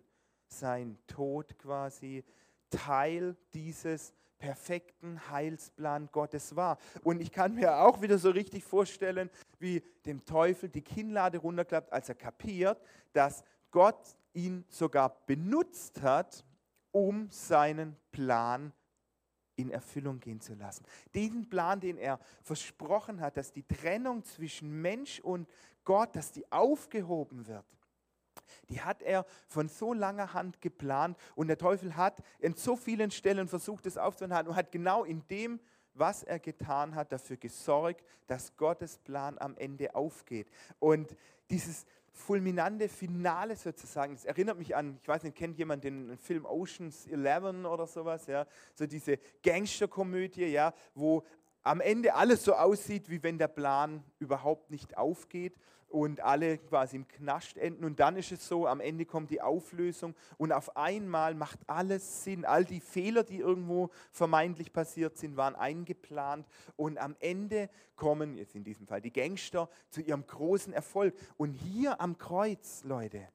sein 0.49 0.99
Tod 1.07 1.57
quasi 1.59 2.25
Teil 2.71 3.37
dieses 3.55 4.12
perfekten 4.38 5.31
Heilsplan 5.31 6.09
Gottes 6.12 6.57
war. 6.57 6.79
Und 7.03 7.21
ich 7.21 7.33
kann 7.33 7.55
mir 7.55 7.79
auch 7.79 8.01
wieder 8.03 8.18
so 8.18 8.31
richtig 8.31 8.64
vorstellen, 8.64 9.31
wie 9.59 9.83
dem 10.07 10.25
Teufel 10.25 10.68
die 10.68 10.83
Kinnlade 10.83 11.38
runterklappt, 11.38 11.92
als 11.92 12.09
er 12.09 12.14
kapiert, 12.14 12.81
dass 13.12 13.42
Gott 13.71 14.16
ihn 14.33 14.64
sogar 14.68 15.25
benutzt 15.27 16.01
hat, 16.03 16.44
um 16.90 17.31
seinen 17.31 17.97
Plan 18.11 18.73
in 19.57 19.71
Erfüllung 19.71 20.21
gehen 20.21 20.40
zu 20.40 20.55
lassen. 20.55 20.85
Diesen 21.14 21.49
Plan, 21.49 21.81
den 21.81 21.99
er 21.99 22.21
versprochen 22.42 23.21
hat, 23.21 23.37
dass 23.37 23.53
die 23.53 23.64
Trennung 23.64 24.25
zwischen 24.25 24.81
Mensch 24.81 25.21
und 25.21 25.49
Gott, 25.85 26.14
dass 26.14 26.33
die 26.33 26.51
aufgehoben 26.53 27.47
wird 27.47 27.64
die 28.68 28.81
hat 28.81 29.03
er 29.03 29.25
von 29.47 29.68
so 29.68 29.92
langer 29.92 30.35
Hand 30.35 30.61
geplant 30.61 31.16
und 31.35 31.49
der 31.49 31.59
Teufel 31.59 31.97
hat 31.97 32.23
in 32.38 32.55
so 32.55 32.77
vielen 32.77 33.11
Stellen 33.11 33.49
versucht, 33.49 33.87
es 33.87 33.99
aufzuhalten 33.99 34.51
und 34.51 34.57
hat 34.57 34.73
genau 34.73 35.05
in 35.05 35.27
dem, 35.29 35.61
was 35.99 36.23
er 36.23 36.39
getan 36.39 36.95
hat, 36.95 37.13
dafür 37.13 37.37
gesorgt, 37.37 38.05
dass 38.27 38.57
Gottes 38.57 38.99
Plan 38.99 39.37
am 39.39 39.57
Ende 39.57 39.95
aufgeht. 39.95 40.49
Und 40.79 41.17
dieses 41.51 41.87
fulminante 42.13 42.89
Finale 42.89 43.57
sozusagen, 43.57 44.15
das 44.15 44.25
erinnert 44.25 44.59
mich 44.59 44.75
an, 44.75 44.99
ich 45.03 45.09
weiß 45.09 45.23
nicht, 45.23 45.37
kennt 45.37 45.57
jemand 45.57 45.85
den 45.85 46.17
Film 46.19 46.45
Oceans 46.45 47.07
11 47.07 47.65
oder 47.65 47.87
sowas, 47.87 48.27
ja, 48.27 48.47
so 48.75 48.87
diese 48.87 49.19
Gangsterkomödie, 49.43 50.47
ja, 50.47 50.75
wo 50.95 51.25
am 51.63 51.81
Ende 51.81 52.15
alles 52.15 52.45
so 52.45 52.55
aussieht, 52.55 53.09
wie 53.09 53.23
wenn 53.23 53.39
der 53.39 53.49
Plan 53.49 54.03
überhaupt 54.19 54.71
nicht 54.71 54.97
aufgeht 54.97 55.55
und 55.88 56.20
alle 56.20 56.59
quasi 56.59 56.96
im 56.96 57.09
Knast 57.09 57.57
enden. 57.57 57.85
Und 57.85 58.01
dann 58.01 58.16
ist 58.16 58.33
es 58.33 58.46
so, 58.46 58.66
am 58.66 58.81
Ende 58.81 59.05
kommt 59.05 59.31
die 59.31 59.40
Auflösung 59.40 60.14
und 60.37 60.53
auf 60.53 60.77
einmal 60.77 61.35
macht 61.35 61.59
alles 61.66 62.24
Sinn. 62.24 62.44
All 62.44 62.64
die 62.64 62.81
Fehler, 62.81 63.24
die 63.24 63.38
irgendwo 63.38 63.90
vermeintlich 64.12 64.72
passiert 64.72 65.16
sind, 65.16 65.37
waren 65.37 65.57
eingeplant. 65.57 66.46
Und 66.77 66.98
am 66.98 67.16
Ende 67.20 67.70
kommen, 67.96 68.37
jetzt 68.37 68.55
in 68.55 68.64
diesem 68.64 68.87
Fall 68.87 69.01
die 69.01 69.12
Gangster, 69.12 69.68
zu 69.90 70.01
ihrem 70.01 70.27
großen 70.27 70.72
Erfolg. 70.72 71.14
Und 71.37 71.53
hier 71.53 72.01
am 72.01 72.18
Kreuz, 72.18 72.85
Leute, 72.85 73.29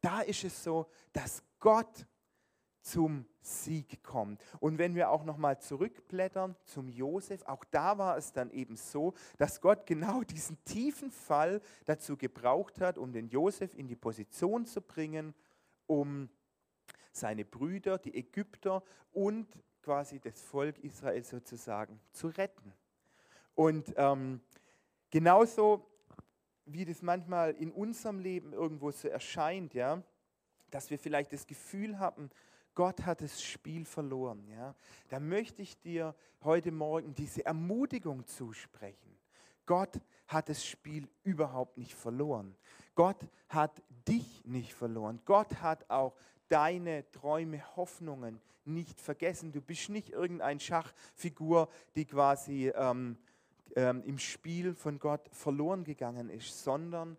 da 0.00 0.20
ist 0.20 0.44
es 0.44 0.62
so, 0.62 0.86
dass 1.12 1.42
Gott 1.58 2.06
zum 2.86 3.26
Sieg 3.40 4.04
kommt. 4.04 4.40
Und 4.60 4.78
wenn 4.78 4.94
wir 4.94 5.10
auch 5.10 5.24
nochmal 5.24 5.58
zurückblättern 5.60 6.54
zum 6.64 6.88
Josef, 6.88 7.42
auch 7.42 7.64
da 7.64 7.98
war 7.98 8.16
es 8.16 8.32
dann 8.32 8.50
eben 8.52 8.76
so, 8.76 9.14
dass 9.38 9.60
Gott 9.60 9.86
genau 9.86 10.22
diesen 10.22 10.62
tiefen 10.64 11.10
Fall 11.10 11.60
dazu 11.84 12.16
gebraucht 12.16 12.80
hat, 12.80 12.96
um 12.96 13.12
den 13.12 13.28
Josef 13.28 13.74
in 13.74 13.88
die 13.88 13.96
Position 13.96 14.66
zu 14.66 14.80
bringen, 14.80 15.34
um 15.86 16.28
seine 17.10 17.44
Brüder, 17.44 17.98
die 17.98 18.14
Ägypter 18.14 18.84
und 19.12 19.48
quasi 19.82 20.20
das 20.20 20.40
Volk 20.40 20.78
Israel 20.78 21.24
sozusagen 21.24 21.98
zu 22.12 22.28
retten. 22.28 22.72
Und 23.56 23.94
ähm, 23.96 24.40
genauso 25.10 25.90
wie 26.66 26.84
das 26.84 27.02
manchmal 27.02 27.52
in 27.52 27.72
unserem 27.72 28.20
Leben 28.20 28.52
irgendwo 28.52 28.92
so 28.92 29.08
erscheint, 29.08 29.74
ja, 29.74 30.02
dass 30.70 30.90
wir 30.90 30.98
vielleicht 30.98 31.32
das 31.32 31.46
Gefühl 31.46 31.98
haben, 31.98 32.30
Gott 32.76 33.04
hat 33.06 33.22
das 33.22 33.42
Spiel 33.42 33.84
verloren. 33.84 34.46
Ja? 34.50 34.76
Da 35.08 35.18
möchte 35.18 35.62
ich 35.62 35.80
dir 35.80 36.14
heute 36.44 36.70
Morgen 36.70 37.14
diese 37.14 37.44
Ermutigung 37.44 38.24
zusprechen. 38.26 39.18
Gott 39.64 39.98
hat 40.28 40.48
das 40.48 40.64
Spiel 40.64 41.08
überhaupt 41.24 41.78
nicht 41.78 41.94
verloren. 41.94 42.54
Gott 42.94 43.16
hat 43.48 43.82
dich 44.06 44.44
nicht 44.44 44.74
verloren. 44.74 45.20
Gott 45.24 45.60
hat 45.60 45.90
auch 45.90 46.14
deine 46.48 47.10
Träume, 47.10 47.62
Hoffnungen 47.76 48.40
nicht 48.64 49.00
vergessen. 49.00 49.52
Du 49.52 49.62
bist 49.62 49.88
nicht 49.88 50.10
irgendeine 50.10 50.60
Schachfigur, 50.60 51.68
die 51.96 52.04
quasi 52.04 52.68
ähm, 52.68 53.16
ähm, 53.74 54.02
im 54.04 54.18
Spiel 54.18 54.74
von 54.74 54.98
Gott 54.98 55.28
verloren 55.32 55.82
gegangen 55.82 56.28
ist, 56.28 56.62
sondern 56.62 57.16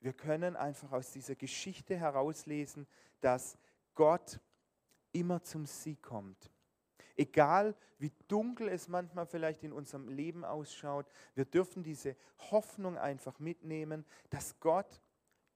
wir 0.00 0.12
können 0.12 0.54
einfach 0.54 0.92
aus 0.92 1.12
dieser 1.12 1.34
Geschichte 1.34 1.96
herauslesen, 1.96 2.86
dass 3.20 3.56
Gott 3.94 4.38
immer 5.12 5.42
zum 5.42 5.66
Sieg 5.66 6.02
kommt. 6.02 6.50
Egal 7.16 7.74
wie 7.98 8.12
dunkel 8.28 8.68
es 8.68 8.88
manchmal 8.88 9.26
vielleicht 9.26 9.62
in 9.62 9.72
unserem 9.72 10.08
Leben 10.08 10.44
ausschaut, 10.44 11.06
wir 11.34 11.44
dürfen 11.44 11.82
diese 11.82 12.16
Hoffnung 12.50 12.96
einfach 12.96 13.38
mitnehmen, 13.38 14.06
dass 14.30 14.58
Gott 14.58 15.00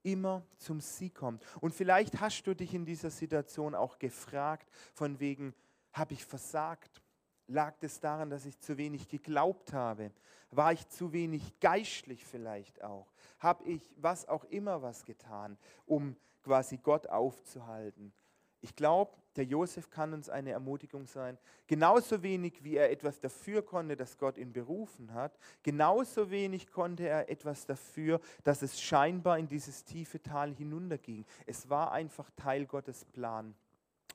immer 0.02 0.44
zum 0.58 0.80
Sieg 0.80 1.14
kommt. 1.14 1.42
Und 1.60 1.74
vielleicht 1.74 2.20
hast 2.20 2.42
du 2.42 2.54
dich 2.54 2.74
in 2.74 2.84
dieser 2.84 3.10
Situation 3.10 3.74
auch 3.74 3.98
gefragt, 3.98 4.70
von 4.92 5.18
wegen, 5.18 5.54
habe 5.92 6.12
ich 6.12 6.24
versagt? 6.24 7.00
Lag 7.46 7.74
es 7.80 8.00
daran, 8.00 8.30
dass 8.30 8.46
ich 8.46 8.58
zu 8.60 8.76
wenig 8.76 9.08
geglaubt 9.08 9.72
habe? 9.72 10.12
War 10.50 10.72
ich 10.72 10.86
zu 10.88 11.12
wenig 11.12 11.58
geistlich 11.60 12.24
vielleicht 12.24 12.82
auch? 12.84 13.12
Habe 13.38 13.64
ich 13.64 13.94
was 13.96 14.28
auch 14.28 14.44
immer 14.44 14.82
was 14.82 15.04
getan, 15.04 15.58
um 15.86 16.16
quasi 16.42 16.76
Gott 16.76 17.06
aufzuhalten? 17.06 18.12
Ich 18.60 18.76
glaube, 18.76 19.12
der 19.36 19.44
Josef 19.44 19.90
kann 19.90 20.12
uns 20.12 20.28
eine 20.28 20.52
Ermutigung 20.52 21.06
sein. 21.06 21.38
Genauso 21.66 22.22
wenig, 22.22 22.62
wie 22.62 22.76
er 22.76 22.90
etwas 22.90 23.20
dafür 23.20 23.62
konnte, 23.62 23.96
dass 23.96 24.18
Gott 24.18 24.38
ihn 24.38 24.52
berufen 24.52 25.12
hat, 25.12 25.38
genauso 25.62 26.30
wenig 26.30 26.70
konnte 26.70 27.08
er 27.08 27.28
etwas 27.28 27.66
dafür, 27.66 28.20
dass 28.44 28.62
es 28.62 28.80
scheinbar 28.80 29.38
in 29.38 29.48
dieses 29.48 29.84
tiefe 29.84 30.22
Tal 30.22 30.54
hinunterging. 30.54 31.24
Es 31.46 31.68
war 31.68 31.92
einfach 31.92 32.30
Teil 32.36 32.66
Gottes 32.66 33.04
Plan. 33.04 33.54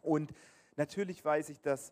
Und 0.01 0.33
natürlich 0.77 1.23
weiß 1.23 1.49
ich, 1.49 1.59
dass 1.59 1.91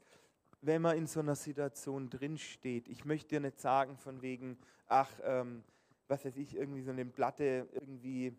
wenn 0.61 0.81
man 0.81 0.97
in 0.97 1.07
so 1.07 1.19
einer 1.19 1.35
Situation 1.35 2.09
drinsteht, 2.09 2.87
ich 2.87 3.05
möchte 3.05 3.29
dir 3.29 3.39
nicht 3.41 3.59
sagen 3.59 3.97
von 3.97 4.21
wegen, 4.21 4.57
ach, 4.87 5.11
ähm, 5.23 5.63
was 6.07 6.25
weiß 6.25 6.37
ich, 6.37 6.55
irgendwie 6.55 6.81
so 6.81 6.91
eine 6.91 7.05
Platte 7.05 7.67
irgendwie 7.73 8.35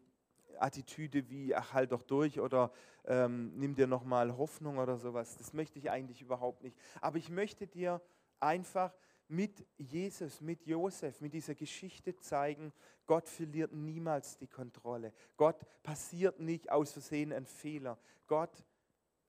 Attitüde 0.59 1.29
wie, 1.29 1.55
ach, 1.55 1.73
halt 1.73 1.93
doch 1.93 2.03
durch 2.03 2.41
oder 2.41 2.73
ähm, 3.05 3.53
nimm 3.57 3.75
dir 3.75 3.87
nochmal 3.87 4.37
Hoffnung 4.37 4.79
oder 4.79 4.97
sowas. 4.97 5.37
Das 5.37 5.53
möchte 5.53 5.79
ich 5.79 5.91
eigentlich 5.91 6.23
überhaupt 6.23 6.63
nicht. 6.63 6.77
Aber 7.01 7.19
ich 7.19 7.31
möchte 7.31 7.67
dir 7.67 8.01
einfach 8.41 8.95
mit 9.29 9.67
Jesus, 9.77 10.41
mit 10.41 10.67
Josef, 10.67 11.21
mit 11.21 11.35
dieser 11.35 11.55
Geschichte 11.55 12.17
zeigen, 12.17 12.73
Gott 13.07 13.29
verliert 13.29 13.73
niemals 13.73 14.39
die 14.39 14.47
Kontrolle. 14.47 15.13
Gott 15.37 15.67
passiert 15.83 16.41
nicht 16.41 16.71
aus 16.71 16.93
Versehen 16.93 17.33
ein 17.33 17.47
Fehler. 17.47 17.99
Gott 18.27 18.65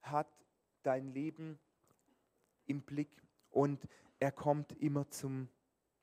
hat 0.01 0.27
dein 0.83 1.13
Leben 1.13 1.59
im 2.65 2.81
Blick 2.81 3.21
und 3.49 3.87
er 4.19 4.31
kommt 4.31 4.71
immer 4.81 5.09
zum 5.09 5.49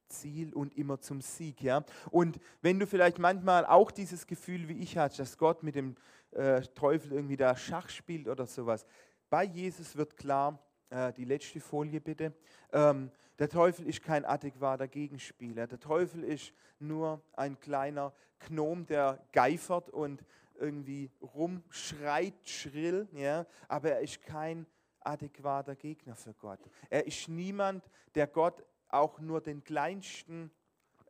Ziel 0.08 0.54
und 0.54 0.76
immer 0.76 1.00
zum 1.00 1.20
Sieg. 1.20 1.62
Ja? 1.62 1.84
Und 2.10 2.38
wenn 2.62 2.78
du 2.78 2.86
vielleicht 2.86 3.18
manchmal 3.18 3.66
auch 3.66 3.90
dieses 3.90 4.26
Gefühl 4.26 4.68
wie 4.68 4.78
ich 4.78 4.96
hast, 4.98 5.18
dass 5.18 5.38
Gott 5.38 5.62
mit 5.62 5.74
dem 5.74 5.96
äh, 6.32 6.60
Teufel 6.62 7.12
irgendwie 7.12 7.36
da 7.36 7.56
Schach 7.56 7.88
spielt 7.88 8.28
oder 8.28 8.46
sowas, 8.46 8.86
bei 9.30 9.44
Jesus 9.44 9.96
wird 9.96 10.16
klar, 10.16 10.58
äh, 10.90 11.12
die 11.12 11.24
letzte 11.24 11.60
Folie 11.60 12.00
bitte, 12.00 12.32
ähm, 12.72 13.10
der 13.38 13.48
Teufel 13.48 13.86
ist 13.86 14.02
kein 14.02 14.24
adäquater 14.24 14.88
Gegenspieler. 14.88 15.66
Der 15.66 15.78
Teufel 15.78 16.24
ist 16.24 16.52
nur 16.78 17.20
ein 17.34 17.58
kleiner 17.60 18.12
Gnom, 18.38 18.86
der 18.86 19.22
geifert 19.32 19.90
und 19.90 20.24
irgendwie 20.58 21.10
rumschreit 21.20 22.34
schrill, 22.44 23.08
ja? 23.12 23.46
aber 23.68 23.92
er 23.92 24.00
ist 24.00 24.22
kein 24.22 24.66
adäquater 25.00 25.76
Gegner 25.76 26.16
für 26.16 26.34
Gott. 26.34 26.60
Er 26.90 27.06
ist 27.06 27.28
niemand, 27.28 27.84
der 28.14 28.26
Gott 28.26 28.64
auch 28.88 29.20
nur 29.20 29.40
den 29.40 29.62
kleinsten, 29.64 30.50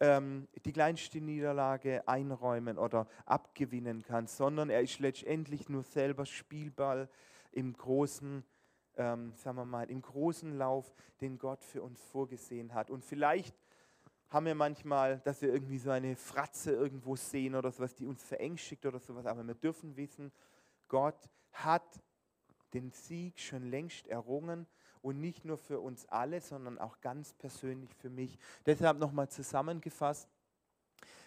ähm, 0.00 0.48
die 0.64 0.72
kleinste 0.72 1.20
Niederlage 1.20 2.06
einräumen 2.06 2.78
oder 2.78 3.06
abgewinnen 3.24 4.02
kann, 4.02 4.26
sondern 4.26 4.70
er 4.70 4.82
ist 4.82 4.98
letztendlich 4.98 5.68
nur 5.68 5.82
selber 5.82 6.26
Spielball 6.26 7.08
im 7.52 7.72
großen, 7.72 8.44
ähm, 8.96 9.32
sagen 9.34 9.56
wir 9.56 9.64
mal, 9.64 9.90
im 9.90 10.02
großen 10.02 10.56
Lauf, 10.56 10.94
den 11.20 11.38
Gott 11.38 11.64
für 11.64 11.82
uns 11.82 12.02
vorgesehen 12.02 12.74
hat. 12.74 12.90
Und 12.90 13.04
vielleicht 13.04 13.56
haben 14.28 14.46
wir 14.46 14.54
manchmal, 14.54 15.20
dass 15.20 15.40
wir 15.40 15.52
irgendwie 15.52 15.78
so 15.78 15.90
eine 15.90 16.16
Fratze 16.16 16.72
irgendwo 16.72 17.16
sehen 17.16 17.54
oder 17.54 17.70
sowas, 17.70 17.94
die 17.94 18.06
uns 18.06 18.22
verängstigt 18.22 18.84
oder 18.84 18.98
sowas, 18.98 19.24
aber 19.26 19.46
wir 19.46 19.54
dürfen 19.54 19.96
wissen, 19.96 20.32
Gott 20.88 21.30
hat 21.52 22.02
den 22.74 22.90
Sieg 22.90 23.38
schon 23.40 23.70
längst 23.70 24.08
errungen 24.08 24.66
und 25.06 25.20
nicht 25.20 25.44
nur 25.44 25.56
für 25.56 25.78
uns 25.78 26.04
alle, 26.06 26.40
sondern 26.40 26.78
auch 26.78 27.00
ganz 27.00 27.32
persönlich 27.34 27.94
für 27.94 28.10
mich. 28.10 28.36
Deshalb 28.66 28.98
nochmal 28.98 29.28
zusammengefasst, 29.28 30.28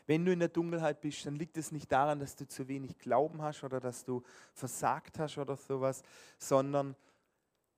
wenn 0.06 0.26
du 0.26 0.34
in 0.34 0.40
der 0.40 0.50
Dunkelheit 0.50 1.00
bist, 1.00 1.26
dann 1.26 1.38
liegt 1.38 1.56
es 1.56 1.72
nicht 1.72 1.90
daran, 1.90 2.20
dass 2.20 2.36
du 2.36 2.46
zu 2.46 2.68
wenig 2.68 2.98
Glauben 2.98 3.42
hast 3.42 3.64
oder 3.64 3.80
dass 3.80 4.04
du 4.04 4.22
versagt 4.54 5.18
hast 5.18 5.38
oder 5.38 5.56
sowas, 5.56 6.04
sondern 6.38 6.94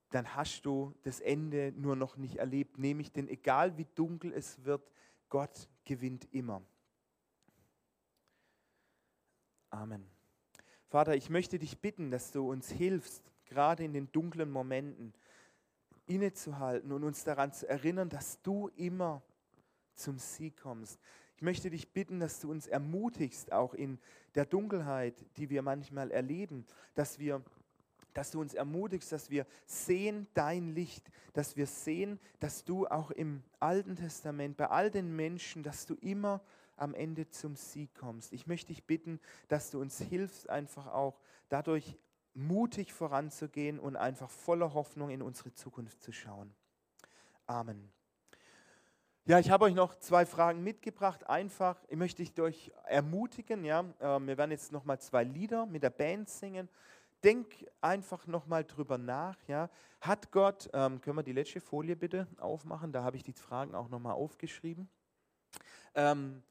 dann 0.09 0.35
hast 0.35 0.65
du 0.65 0.95
das 1.03 1.19
Ende 1.19 1.71
nur 1.75 1.95
noch 1.95 2.17
nicht 2.17 2.37
erlebt. 2.37 2.79
Nämlich, 2.79 3.11
denn 3.11 3.27
egal 3.27 3.77
wie 3.77 3.85
dunkel 3.93 4.33
es 4.33 4.65
wird, 4.65 4.89
Gott 5.29 5.69
gewinnt 5.85 6.27
immer. 6.33 6.63
Amen. 9.69 10.09
Vater, 10.87 11.15
ich 11.15 11.29
möchte 11.29 11.59
dich 11.59 11.79
bitten, 11.79 12.09
dass 12.09 12.31
du 12.31 12.49
uns 12.49 12.71
hilfst, 12.71 13.31
gerade 13.45 13.83
in 13.83 13.93
den 13.93 14.11
dunklen 14.11 14.49
Momenten, 14.49 15.13
innezuhalten 16.07 16.91
und 16.91 17.03
uns 17.03 17.23
daran 17.23 17.53
zu 17.53 17.67
erinnern, 17.67 18.09
dass 18.09 18.41
du 18.41 18.69
immer 18.75 19.21
zum 19.95 20.17
Sieg 20.17 20.57
kommst. 20.57 20.99
Ich 21.35 21.41
möchte 21.41 21.69
dich 21.69 21.91
bitten, 21.91 22.19
dass 22.19 22.39
du 22.39 22.51
uns 22.51 22.67
ermutigst, 22.67 23.51
auch 23.51 23.73
in 23.73 23.99
der 24.35 24.45
Dunkelheit, 24.45 25.25
die 25.37 25.49
wir 25.49 25.61
manchmal 25.61 26.11
erleben, 26.11 26.65
dass 26.93 27.19
wir 27.19 27.43
dass 28.13 28.31
du 28.31 28.41
uns 28.41 28.53
ermutigst, 28.53 29.11
dass 29.11 29.29
wir 29.29 29.45
sehen 29.65 30.27
dein 30.33 30.73
Licht, 30.73 31.09
dass 31.33 31.55
wir 31.55 31.65
sehen, 31.65 32.19
dass 32.39 32.63
du 32.63 32.87
auch 32.87 33.11
im 33.11 33.43
Alten 33.59 33.95
Testament 33.95 34.57
bei 34.57 34.69
all 34.69 34.91
den 34.91 35.15
Menschen, 35.15 35.63
dass 35.63 35.85
du 35.85 35.95
immer 35.95 36.41
am 36.75 36.93
Ende 36.93 37.29
zum 37.29 37.55
Sieg 37.55 37.93
kommst. 37.95 38.33
Ich 38.33 38.47
möchte 38.47 38.73
dich 38.73 38.83
bitten, 38.83 39.19
dass 39.47 39.71
du 39.71 39.79
uns 39.79 39.99
hilfst, 39.99 40.49
einfach 40.49 40.87
auch 40.87 41.19
dadurch 41.47 41.97
mutig 42.33 42.93
voranzugehen 42.93 43.79
und 43.79 43.95
einfach 43.95 44.29
voller 44.29 44.73
Hoffnung 44.73 45.09
in 45.09 45.21
unsere 45.21 45.53
Zukunft 45.53 46.01
zu 46.01 46.11
schauen. 46.11 46.53
Amen. 47.45 47.91
Ja, 49.25 49.37
ich 49.37 49.51
habe 49.51 49.65
euch 49.65 49.75
noch 49.75 49.95
zwei 49.95 50.25
Fragen 50.25 50.63
mitgebracht. 50.63 51.29
Einfach, 51.29 51.79
ich 51.89 51.97
möchte 51.97 52.23
durch 52.31 52.71
ermutigen. 52.85 53.63
Ja, 53.63 53.85
ähm, 53.99 54.27
wir 54.27 54.37
werden 54.37 54.51
jetzt 54.51 54.71
noch 54.71 54.83
mal 54.83 54.99
zwei 54.99 55.23
Lieder 55.23 55.67
mit 55.67 55.83
der 55.83 55.91
Band 55.91 56.27
singen. 56.27 56.67
Denk 57.23 57.47
einfach 57.81 58.25
noch 58.25 58.47
mal 58.47 58.63
drüber 58.63 58.97
nach. 58.97 59.37
Ja, 59.47 59.69
hat 59.99 60.31
Gott? 60.31 60.69
Ähm, 60.73 61.01
können 61.01 61.17
wir 61.17 61.23
die 61.23 61.33
letzte 61.33 61.61
Folie 61.61 61.95
bitte 61.95 62.27
aufmachen? 62.39 62.91
Da 62.91 63.03
habe 63.03 63.15
ich 63.15 63.23
die 63.23 63.33
Fragen 63.33 63.75
auch 63.75 63.89
noch 63.89 63.99
mal 63.99 64.13
aufgeschrieben. 64.13 64.89
Ähm, 65.93 66.41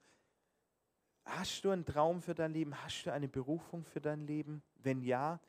hast 1.25 1.65
du 1.65 1.71
einen 1.71 1.85
Traum 1.85 2.23
für 2.23 2.37
dein 2.37 2.53
Leben? 2.53 2.81
Hast 2.85 3.05
du 3.05 3.13
eine 3.13 3.27
Berufung 3.27 3.85
für 3.85 4.01
dein 4.01 4.29
Leben? 4.29 4.63
Wenn 4.77 5.03
ja, 5.03 5.41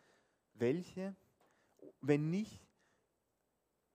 welche. 0.62 1.15
Wenn 2.00 2.30
nicht, 2.30 2.65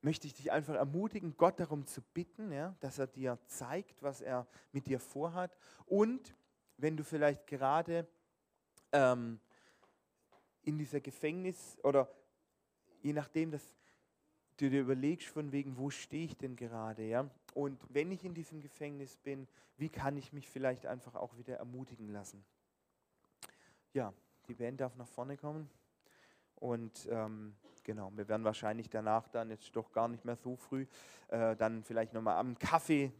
möchte 0.02 0.26
ich 0.26 0.35
dich 0.35 0.52
einfach 0.52 0.74
ermutigen, 0.74 1.37
Gott 1.37 1.59
darum 1.59 1.87
zu 1.87 2.02
bitten, 2.02 2.52
ja, 2.52 2.76
dass 2.81 2.98
er 2.98 3.07
dir 3.07 3.38
zeigt, 3.46 4.02
was 4.02 4.20
er 4.20 4.46
mit 4.72 4.87
dir 4.87 5.00
vorhat. 5.00 5.57
Und 5.87 6.35
wenn 6.76 6.96
du 6.96 7.05
vielleicht 7.05 7.46
gerade 7.46 8.07
ähm, 8.92 9.40
in 10.62 10.79
dieser 10.79 11.00
Gefängnis 11.00 11.79
oder 11.83 12.09
je 13.02 13.12
nachdem, 13.12 13.50
dass 13.50 13.62
du 14.59 14.70
dir 14.70 14.81
überlegst, 14.81 15.29
von 15.29 15.52
wegen, 15.52 15.76
wo 15.76 15.90
stehe 15.90 16.24
ich 16.24 16.37
denn 16.37 16.57
gerade, 16.57 17.05
ja? 17.05 17.29
Und 17.55 17.83
wenn 17.88 18.11
ich 18.11 18.24
in 18.24 18.35
diesem 18.35 18.61
Gefängnis 18.61 19.16
bin, 19.16 19.48
wie 19.76 19.88
kann 19.88 20.16
ich 20.16 20.33
mich 20.33 20.48
vielleicht 20.48 20.87
einfach 20.87 21.14
auch 21.14 21.37
wieder 21.37 21.57
ermutigen 21.57 22.09
lassen? 22.09 22.44
Ja, 23.92 24.12
die 24.48 24.55
Band 24.55 24.81
darf 24.81 24.94
nach 24.96 25.09
vorne 25.09 25.37
kommen. 25.37 25.70
Und 26.57 27.09
ähm, 27.11 27.55
genau, 27.85 28.11
wir 28.14 28.29
werden 28.29 28.45
wahrscheinlich 28.45 28.90
danach 28.90 29.29
dann, 29.29 29.51
jetzt 29.51 29.75
doch 29.75 29.92
gar 29.92 30.09
nicht 30.09 30.25
mehr 30.25 30.37
so 30.37 30.57
früh, 30.57 30.87
äh, 31.29 31.57
dann 31.57 31.85
vielleicht 31.85 32.12
nochmal 32.12 32.37
am 32.37 32.59
Kaffee 32.59 33.12